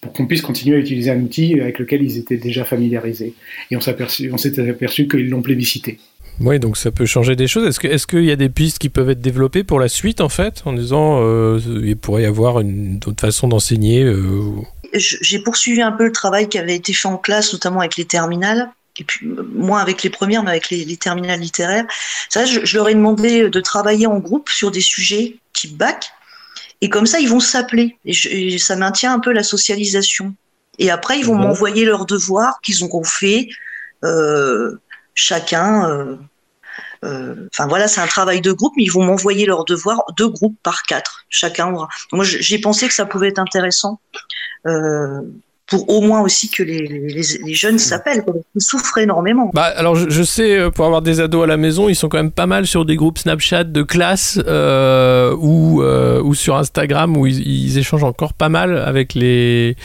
pour 0.00 0.12
qu'on 0.12 0.26
puisse 0.26 0.42
continuer 0.42 0.76
à 0.76 0.78
utiliser 0.78 1.10
un 1.10 1.20
outil 1.20 1.60
avec 1.60 1.78
lequel 1.78 2.02
ils 2.02 2.18
étaient 2.18 2.36
déjà 2.36 2.64
familiarisés. 2.64 3.34
Et 3.70 3.76
on 3.76 3.80
s'est 3.80 3.90
aperçu, 3.90 4.30
aperçu 4.68 5.08
qu'ils 5.08 5.28
l'ont 5.28 5.42
plébiscité. 5.42 5.98
Oui, 6.40 6.60
donc 6.60 6.76
ça 6.76 6.90
peut 6.90 7.06
changer 7.06 7.34
des 7.34 7.48
choses. 7.48 7.66
Est-ce 7.66 7.80
qu'il 7.80 7.90
est 7.90 8.06
qu'il 8.06 8.24
y 8.24 8.30
a 8.30 8.36
des 8.36 8.48
pistes 8.48 8.78
qui 8.78 8.88
peuvent 8.88 9.10
être 9.10 9.20
développées 9.20 9.64
pour 9.64 9.80
la 9.80 9.88
suite, 9.88 10.20
en 10.20 10.28
fait, 10.28 10.62
en 10.66 10.72
disant 10.72 11.20
euh, 11.20 11.60
il 11.82 11.96
pourrait 11.96 12.22
y 12.22 12.26
avoir 12.26 12.60
une 12.60 13.00
autre 13.06 13.20
façon 13.20 13.48
d'enseigner 13.48 14.04
euh, 14.04 14.54
J'ai 14.94 15.40
poursuivi 15.40 15.82
un 15.82 15.92
peu 15.92 16.04
le 16.04 16.12
travail 16.12 16.48
qui 16.48 16.58
avait 16.58 16.76
été 16.76 16.92
fait 16.92 17.08
en 17.08 17.18
classe, 17.18 17.52
notamment 17.52 17.80
avec 17.80 17.96
les 17.96 18.04
terminales 18.04 18.70
et 19.00 19.04
puis 19.04 19.26
moins 19.54 19.80
avec 19.80 20.02
les 20.02 20.10
premières, 20.10 20.42
mais 20.42 20.50
avec 20.50 20.70
les, 20.70 20.96
terminales 20.96 21.40
littéraires. 21.40 21.84
Ça, 22.28 22.44
je, 22.44 22.76
leur 22.76 22.88
ai 22.88 22.94
demandé 22.94 23.48
de 23.48 23.60
travailler 23.60 24.06
en 24.06 24.18
groupe 24.18 24.48
sur 24.48 24.70
des 24.70 24.80
sujets 24.80 25.36
type 25.52 25.76
bac, 25.76 26.10
et 26.80 26.88
comme 26.88 27.06
ça, 27.06 27.20
ils 27.20 27.28
vont 27.28 27.40
s'appeler, 27.40 27.96
et, 28.04 28.58
ça 28.58 28.76
maintient 28.76 29.14
un 29.14 29.20
peu 29.20 29.32
la 29.32 29.42
socialisation. 29.42 30.34
Et 30.78 30.90
après, 30.90 31.18
ils 31.18 31.24
vont 31.24 31.34
m'envoyer 31.34 31.84
leurs 31.84 32.06
devoirs 32.06 32.60
qu'ils 32.62 32.84
auront 32.84 33.04
fait 33.04 33.48
euh, 34.04 34.76
chacun. 35.18 35.88
Euh, 35.90 36.16
euh, 37.04 37.48
enfin 37.52 37.66
voilà, 37.68 37.86
c'est 37.86 38.00
un 38.00 38.06
travail 38.06 38.40
de 38.40 38.52
groupe, 38.52 38.72
mais 38.76 38.84
ils 38.84 38.92
vont 38.92 39.04
m'envoyer 39.04 39.46
leurs 39.46 39.64
devoirs 39.64 40.02
deux 40.16 40.28
groupes 40.28 40.58
par 40.62 40.82
quatre, 40.82 41.24
chacun 41.28 41.72
aura. 41.72 41.88
Moi, 42.12 42.24
j'ai 42.24 42.58
pensé 42.58 42.88
que 42.88 42.94
ça 42.94 43.06
pouvait 43.06 43.28
être 43.28 43.38
intéressant 43.38 44.00
pour 45.68 45.88
au 45.90 46.00
moins 46.00 46.22
aussi 46.22 46.48
que 46.48 46.62
les, 46.62 46.78
les, 46.86 47.54
jeunes 47.54 47.78
s'appellent. 47.78 48.24
Ils 48.54 48.62
souffrent 48.62 48.96
énormément. 48.96 49.50
Bah, 49.52 49.64
alors, 49.64 49.94
je, 49.94 50.22
sais, 50.22 50.58
euh, 50.58 50.70
pour 50.70 50.86
avoir 50.86 51.02
des 51.02 51.20
ados 51.20 51.44
à 51.44 51.46
la 51.46 51.58
maison, 51.58 51.90
ils 51.90 51.94
sont 51.94 52.08
quand 52.08 52.16
même 52.16 52.30
pas 52.30 52.46
mal 52.46 52.66
sur 52.66 52.86
des 52.86 52.96
groupes 52.96 53.18
Snapchat 53.18 53.64
de 53.64 53.82
classe 53.82 54.40
euh, 54.46 55.36
ou, 55.38 55.82
euh, 55.82 56.22
ou 56.22 56.34
sur 56.34 56.56
Instagram 56.56 57.16
où 57.18 57.26
ils, 57.26 57.76
échangent 57.76 58.04
encore 58.04 58.32
pas 58.32 58.48
mal 58.48 58.78
avec 58.78 59.12
les, 59.12 59.76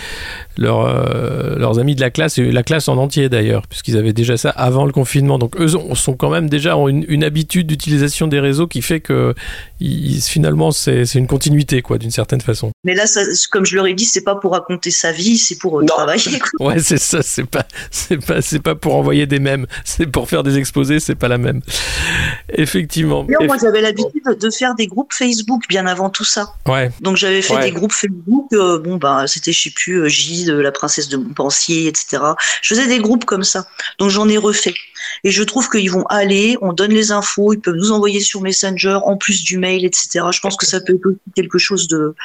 leurs, 0.58 0.86
euh, 0.86 1.58
leurs 1.58 1.80
amis 1.80 1.96
de 1.96 2.02
la 2.02 2.12
classe, 2.12 2.38
et 2.38 2.50
la 2.50 2.64
classe 2.64 2.88
en 2.88 2.98
entier 2.98 3.28
d'ailleurs, 3.28 3.68
puisqu'ils 3.68 3.98
avaient 3.98 4.14
déjà 4.14 4.38
ça 4.38 4.52
avant 4.52 4.86
le 4.86 4.94
confinement. 4.94 5.38
Donc 5.38 5.60
eux 5.60 5.68
sont 5.68 6.16
quand 6.16 6.30
même 6.30 6.50
déjà 6.50 6.78
ont 6.78 6.88
une 6.88 7.24
habitude 7.26 7.68
d'utilisation 7.68 8.28
des 8.28 8.40
réseaux 8.40 8.68
qui 8.68 8.82
fait 8.82 9.02
que 9.02 9.36
ils, 9.84 10.22
finalement 10.22 10.72
c'est 10.72 11.04
une 11.16 11.28
continuité 11.28 11.82
quoi, 11.82 11.98
d'une 11.98 12.12
certaine 12.12 12.42
façon. 12.42 12.72
Mais 12.84 12.96
là, 12.96 13.06
ça, 13.06 13.22
comme 13.52 13.66
je 13.66 13.76
leur 13.76 13.86
ai 13.86 13.94
dit, 13.94 14.06
c'est 14.06 14.24
pas 14.24 14.36
pour 14.36 14.54
raconter 14.54 14.92
sa 14.92 15.12
vie, 15.12 15.38
c'est 15.38 15.58
pour 15.58 15.84
travailler. 15.86 16.24
Ouais, 16.60 16.80
c'est 16.80 16.98
ça, 16.98 17.22
c'est 17.22 17.46
pas, 17.46 17.66
c'est 17.92 18.24
pas, 18.24 18.42
c'est 18.42 18.62
pas 18.62 18.76
pour 18.76 18.96
envoyer 18.96 19.26
des 19.26 19.40
mèmes, 19.40 19.66
c'est 19.84 20.06
pour 20.06 20.30
faire 20.30 20.44
des 20.44 20.58
exposés, 20.58 21.00
c'est 21.00 21.16
pas 21.16 21.28
la 21.28 21.38
même. 21.38 21.62
Effectivement. 22.54 23.26
moi, 23.42 23.58
j'avais 23.62 23.82
l'habitude 23.82 24.24
de 24.40 24.50
faire 24.50 24.76
des 24.76 24.88
groupes 24.88 25.14
Facebook 25.14 25.64
bien 25.68 25.86
avant 25.86 26.10
tout 26.10 26.24
ça. 26.24 26.54
Ouais. 26.68 26.92
Donc 27.02 27.18
j'avais 27.18 27.42
fait 27.42 27.60
des 27.60 27.72
groupes 27.72 27.92
Facebook. 27.92 28.48
Euh, 28.54 28.80
bon 28.80 28.98
bah, 28.98 29.26
c'était 29.28 29.52
je 29.52 29.64
sais 29.64 29.70
plus 29.72 30.04
euh, 30.04 30.08
J 30.08 30.46
de 30.46 30.54
la 30.54 30.72
princesse 30.72 31.10
de 31.10 31.18
Montpensier, 31.18 31.88
etc. 31.88 32.22
Je 32.62 32.76
faisais 32.76 32.88
des 32.88 33.00
groupes 33.00 33.26
comme 33.26 33.44
ça. 33.44 33.66
Donc 34.00 34.10
j'en 34.10 34.30
ai 34.30 34.38
refait. 34.38 34.76
Et 35.24 35.32
je 35.32 35.44
trouve 35.44 35.70
qu'ils 35.70 35.92
vont 35.92 36.06
aller, 36.06 36.58
on 36.62 36.74
donne 36.74 36.92
les 36.92 37.12
infos, 37.12 37.54
ils 37.54 37.60
peuvent 37.60 37.76
nous 37.76 37.92
envoyer 37.92 38.20
sur 38.20 38.42
Messenger 38.42 39.00
en 39.04 39.18
plus 39.18 39.44
du 39.44 39.58
mail, 39.58 39.86
etc. 39.86 40.26
Je 40.32 40.40
pense 40.40 40.58
que 40.58 40.66
ça 40.66 40.82
peut 40.82 40.94
être 40.94 41.18
quelque 41.36 41.58
chose 41.58 41.88
de 41.88 42.16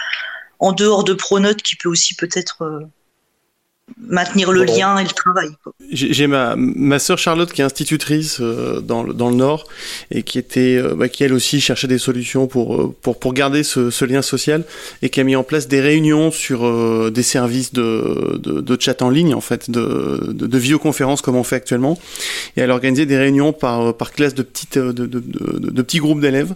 en 0.61 0.73
dehors 0.73 1.05
de 1.05 1.15
Pronote 1.15 1.63
qui 1.63 1.77
peut 1.77 1.89
aussi 1.89 2.15
peut-être 2.15 2.63
euh, 2.63 2.81
maintenir 4.09 4.53
le 4.53 4.65
lien 4.65 4.99
et 4.99 5.05
le 5.05 5.11
travail. 5.11 5.49
J'ai 5.91 6.27
ma, 6.27 6.55
ma 6.57 6.99
sœur 6.99 7.19
Charlotte 7.19 7.53
qui 7.53 7.61
est 7.61 7.65
institutrice 7.65 8.39
euh, 8.41 8.81
dans, 8.81 9.03
le, 9.03 9.15
dans 9.15 9.31
le 9.31 9.37
Nord 9.37 9.67
et 10.11 10.23
qui 10.23 10.39
était 10.39 10.77
euh, 10.77 10.95
bah, 10.95 11.09
qui 11.09 11.25
elle 11.25 11.33
aussi 11.33 11.61
cherchait 11.61 11.89
des 11.89 11.99
solutions 11.99 12.47
pour 12.47 12.75
euh, 12.75 12.95
pour, 13.03 13.19
pour 13.19 13.33
garder 13.33 13.63
ce, 13.63 13.91
ce, 13.91 14.05
lien 14.05 14.23
social 14.23 14.65
et 15.03 15.09
qui 15.09 15.21
a 15.21 15.25
mis 15.25 15.37
en 15.37 15.43
place 15.43 15.69
des 15.69 15.81
réunions 15.81 16.31
sur 16.31 17.11
des 17.11 17.23
services 17.23 17.73
de, 17.73 18.39
de, 18.43 18.61
de, 18.61 18.81
chat 18.81 19.03
en 19.03 19.11
ligne 19.11 19.35
en 19.35 19.41
fait 19.41 19.71
de, 19.71 20.31
de, 20.33 20.47
de 20.47 20.59
vidéoconférence 20.59 21.21
comme 21.21 21.37
on 21.37 21.45
fait 21.45 21.57
actuellement 21.57 21.99
et 22.57 22.61
elle 22.61 22.71
organisait 22.71 23.07
des 23.07 23.19
réunions 23.19 23.53
par 23.53 23.95
par 23.95 24.13
classe 24.13 24.35
de 24.35 24.43
petites 24.43 24.79
de, 24.79 24.93
de, 24.93 25.21
de 25.21 25.83
petits 25.83 25.99
groupes 25.99 26.21
d'élèves 26.21 26.55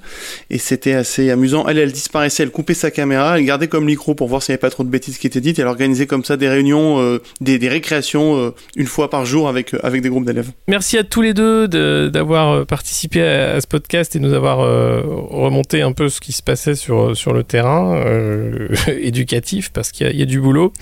et 0.51 0.59
c'était 0.59 0.95
assez 0.95 1.31
amusant. 1.31 1.66
Elle 1.68 1.79
elle 1.79 1.92
disparaissait, 1.92 2.42
elle 2.42 2.51
coupait 2.51 2.75
sa 2.75 2.90
caméra, 2.90 3.38
elle 3.38 3.45
gardait 3.45 3.68
comme 3.68 3.85
micro 3.85 4.14
pour 4.14 4.29
voir 4.29 4.42
s'il 4.42 4.53
n'y 4.53 4.55
avait 4.55 4.61
pas 4.61 4.71
trop 4.71 4.85
de 4.85 4.88
bêtises 4.88 5.18
qui 5.18 5.27
étaient 5.27 5.40
dites. 5.40 5.59
Et 5.59 5.62
elle 5.62 5.68
organisait 5.68 6.07
comme 6.07 6.25
ça 6.25 6.37
des 6.37 6.49
réunions 6.49 7.21
des, 7.41 7.69
récréations 7.69 8.37
euh, 8.37 8.55
une 8.77 8.87
fois 8.87 9.11
par 9.11 9.25
jour 9.25 9.49
avec, 9.49 9.75
euh, 9.75 9.79
avec 9.83 10.03
des 10.03 10.09
groupes 10.09 10.25
d'élèves. 10.25 10.51
Merci 10.69 10.99
à 10.99 11.05
tous 11.05 11.23
les 11.23 11.35
deux 11.35 11.69
d'avoir 12.09 12.51
euh, 12.51 12.65
participé 12.65 13.23
à, 13.23 13.61
ce 13.61 13.67
podcast 13.67 14.17
et 14.17 14.19
nous 14.19 14.33
avoir 14.33 14.59
remonté 14.59 15.83
un 15.83 15.93
peu 15.93 16.09
ce 16.09 16.21
qui 16.21 16.33
se 16.33 16.43
passait 16.43 16.75
sur, 16.75 17.17
sur 17.17 17.33
le 17.33 17.45
terrain 17.45 18.03
éducatif 18.89 19.71
parce 19.73 19.93
qu'il 19.93 20.15
y, 20.17 20.23
a 20.23 20.27
du 20.27 20.41
boulot. 20.41 20.73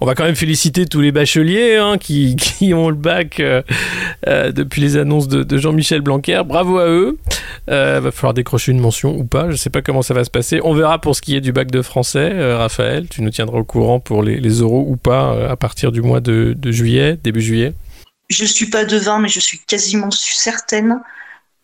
On 0.00 0.06
va 0.06 0.14
quand 0.14 0.24
même 0.24 0.36
féliciter 0.36 0.86
tous 0.86 1.00
les 1.00 1.12
bacheliers 1.12 1.76
hein, 1.76 1.98
qui, 1.98 2.36
qui, 2.58 2.74
ont 2.74 2.88
le 2.88 2.96
bac 2.96 3.42
depuis 4.26 4.80
les 4.80 4.96
annonces 4.96 5.28
de, 5.28 5.56
Jean-Michel 5.56 6.00
Blanquer. 6.00 6.42
Bravo 6.46 6.78
à 6.78 6.88
eux. 6.88 7.18
va 7.66 8.10
falloir 8.10 8.34
décrocher 8.34 8.72
une 8.72 8.80
mention 8.80 9.16
ou 9.16 9.24
pas. 9.24 9.44
Je 9.46 9.52
ne 9.52 9.56
sais 9.56 9.70
pas 9.70 9.82
comment 9.82 10.02
ça 10.02 10.14
va 10.14 10.24
se 10.24 10.30
passer. 10.30 10.60
On 10.62 10.74
verra 10.74 11.00
pour 11.00 11.16
ce 11.16 11.22
qui 11.22 11.36
est 11.36 11.40
du 11.40 11.52
bac 11.52 11.70
de 11.70 11.82
français. 11.82 12.54
Raphaël, 12.54 13.06
tu 13.08 13.22
nous 13.22 13.30
tiendras 13.30 13.58
au 13.58 13.64
courant 13.64 14.00
pour 14.00 14.22
les, 14.22 14.38
les 14.40 14.60
euros 14.60 14.84
ou 14.88 14.96
pas 14.96 15.50
à 15.50 15.56
partir 15.56 15.85
du 15.92 16.02
mois 16.02 16.20
de, 16.20 16.56
juillet, 16.70 17.18
début 17.22 17.40
juillet 17.40 17.74
je 18.28 18.44
suis 18.44 18.66
pas 18.66 18.84
devin, 18.84 19.20
mais 19.20 19.28
je 19.28 19.38
suis 19.38 19.60
quasiment 19.60 20.10
certaine 20.10 21.00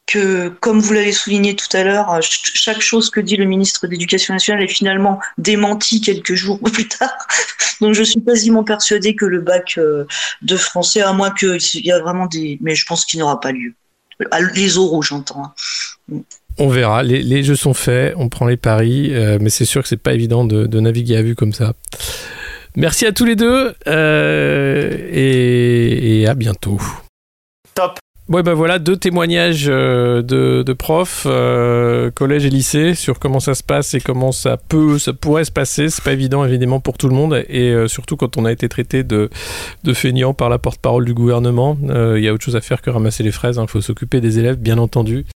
que, 0.06 0.48
comme 0.60 0.80
vous 0.80 0.92
l'avez 0.92 1.12
souligné 1.12 1.56
tout 1.56 1.74
à 1.76 1.84
l'heure, 1.84 2.18
chaque 2.20 2.80
chose 2.80 3.10
que 3.10 3.20
dit 3.20 3.36
le 3.36 3.44
ministre 3.44 3.86
d'Éducation 3.86 4.34
nationale 4.34 4.62
est 4.62 4.68
finalement 4.68 5.20
démentie 5.38 6.00
quelques 6.00 6.34
jours 6.34 6.60
plus 6.72 6.88
tard. 6.88 7.12
Donc 7.80 7.94
je 7.94 8.02
suis 8.02 8.22
quasiment 8.22 8.64
persuadée 8.64 9.16
que 9.16 9.24
le 9.24 9.40
bac 9.40 9.74
euh, 9.78 10.04
de 10.42 10.56
français, 10.56 11.00
à 11.00 11.12
moins 11.12 11.30
qu'il 11.30 11.58
y 11.84 11.92
a 11.92 11.98
vraiment 12.00 12.26
des... 12.26 12.58
Mais 12.60 12.74
je 12.74 12.86
pense 12.86 13.04
qu'il 13.04 13.20
n'aura 13.20 13.40
pas 13.40 13.52
lieu. 13.52 13.74
Les 14.54 14.78
oraux, 14.78 15.02
j'entends. 15.02 15.52
Hein. 16.10 16.22
On 16.58 16.68
verra. 16.68 17.02
Les, 17.02 17.42
jeux 17.42 17.56
sont 17.56 17.74
faits, 17.74 18.14
on 18.16 18.28
prend 18.28 18.46
les 18.46 18.56
paris, 18.56 19.08
euh, 19.12 19.38
mais 19.40 19.50
c'est 19.50 19.64
sûr 19.64 19.82
que 19.82 19.88
c'est 19.88 19.96
pas 19.96 20.12
évident 20.12 20.44
de, 20.44 20.80
naviguer 20.80 21.16
à 21.16 21.22
vue 21.22 21.34
comme 21.34 21.52
ça. 21.52 21.72
Merci 22.76 23.04
à 23.06 23.12
tous 23.12 23.24
les 23.24 23.36
deux 23.36 23.74
euh, 23.86 25.08
et, 25.12 26.26
à 26.26 26.34
bientôt. 26.34 26.80
Top. 27.74 27.98
Ouais, 28.28 28.42
ben 28.42 28.54
voilà, 28.54 28.78
deux 28.78 28.96
témoignages 28.96 29.66
euh, 29.68 30.22
de, 30.22 30.72
profs, 30.72 31.24
collège 32.14 32.46
et 32.46 32.50
lycée, 32.50 32.94
sur 32.94 33.18
comment 33.18 33.40
ça 33.40 33.54
se 33.54 33.62
passe 33.62 33.92
et 33.94 34.00
comment 34.00 34.32
ça 34.32 34.56
peut, 34.56 34.98
ça 34.98 35.12
pourrait 35.12 35.44
se 35.44 35.52
passer. 35.52 35.90
C'est 35.90 36.02
pas 36.02 36.12
évident, 36.12 36.44
évidemment, 36.44 36.80
pour 36.80 36.96
tout 36.96 37.08
le 37.08 37.14
monde, 37.14 37.44
et 37.48 37.74
surtout 37.88 38.16
quand 38.16 38.38
on 38.38 38.44
a 38.46 38.52
été 38.52 38.68
traité 38.68 39.02
de, 39.02 39.28
de 39.84 39.92
feignant 39.92 40.32
par 40.32 40.48
la 40.48 40.58
porte-parole 40.58 41.04
du 41.04 41.12
gouvernement. 41.12 41.76
Il 41.82 42.22
y 42.22 42.28
a 42.28 42.32
autre 42.32 42.44
chose 42.44 42.56
à 42.56 42.62
faire 42.62 42.80
que 42.80 42.88
ramasser 42.88 43.22
les 43.22 43.32
fraises. 43.32 43.56
Il 43.56 43.60
hein. 43.60 43.66
faut 43.66 43.82
s'occuper 43.82 44.20
des 44.20 44.38
élèves, 44.38 44.56
bien 44.56 44.78
entendu. 44.78 45.26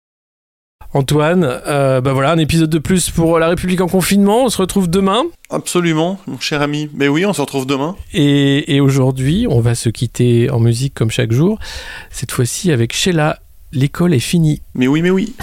Antoine, 0.96 1.60
euh, 1.66 2.00
bah 2.00 2.14
voilà, 2.14 2.30
un 2.30 2.38
épisode 2.38 2.70
de 2.70 2.78
plus 2.78 3.10
pour 3.10 3.38
La 3.38 3.48
République 3.48 3.82
en 3.82 3.86
confinement. 3.86 4.46
On 4.46 4.48
se 4.48 4.56
retrouve 4.56 4.88
demain. 4.88 5.24
Absolument, 5.50 6.18
mon 6.26 6.40
cher 6.40 6.62
ami. 6.62 6.88
Mais 6.94 7.06
oui, 7.06 7.26
on 7.26 7.34
se 7.34 7.42
retrouve 7.42 7.66
demain. 7.66 7.96
Et, 8.14 8.80
aujourd'hui, 8.80 9.46
on 9.50 9.60
va 9.60 9.74
se 9.74 9.90
quitter 9.90 10.48
en 10.48 10.58
musique 10.58 10.94
comme 10.94 11.10
chaque 11.10 11.32
jour. 11.32 11.58
Cette 12.10 12.32
fois-ci 12.32 12.72
avec 12.72 12.94
Sheila. 12.94 13.40
L'école 13.72 14.14
est 14.14 14.20
finie. 14.20 14.62
Mais 14.74 14.86
oui, 14.86 15.02
mais 15.02 15.10
oui. 15.10 15.34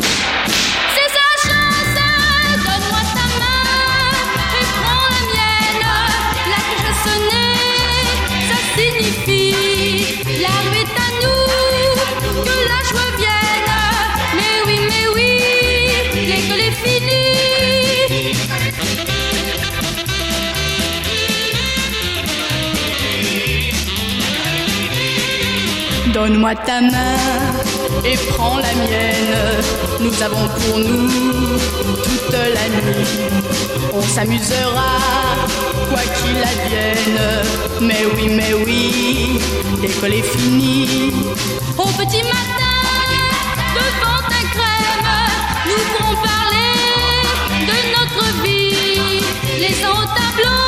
Donne-moi 26.23 26.55
ta 26.55 26.79
main 26.79 27.17
et 28.05 28.15
prends 28.29 28.55
la 28.55 28.73
mienne. 28.75 29.35
Nous 29.99 30.23
avons 30.23 30.47
pour 30.47 30.79
nous 30.79 31.09
toute 32.01 32.31
la 32.31 32.65
nuit. 32.69 33.05
On 33.93 34.01
s'amusera, 34.01 34.93
quoi 35.89 35.99
qu'il 36.15 36.37
advienne. 36.37 37.19
Mais 37.81 38.05
oui, 38.15 38.29
mais 38.29 38.53
oui, 38.53 39.41
l'école 39.81 40.13
est 40.13 40.37
finie. 40.37 41.11
Au 41.77 41.87
petit 41.87 42.23
matin, 42.23 42.79
devant 43.75 44.21
ta 44.31 44.41
crème, 44.53 45.09
nous 45.67 45.83
pourrons 45.91 46.21
parler 46.23 47.67
de 47.69 47.77
notre 47.97 48.43
vie. 48.43 49.25
Les 49.59 49.73
tableaux. 49.73 50.62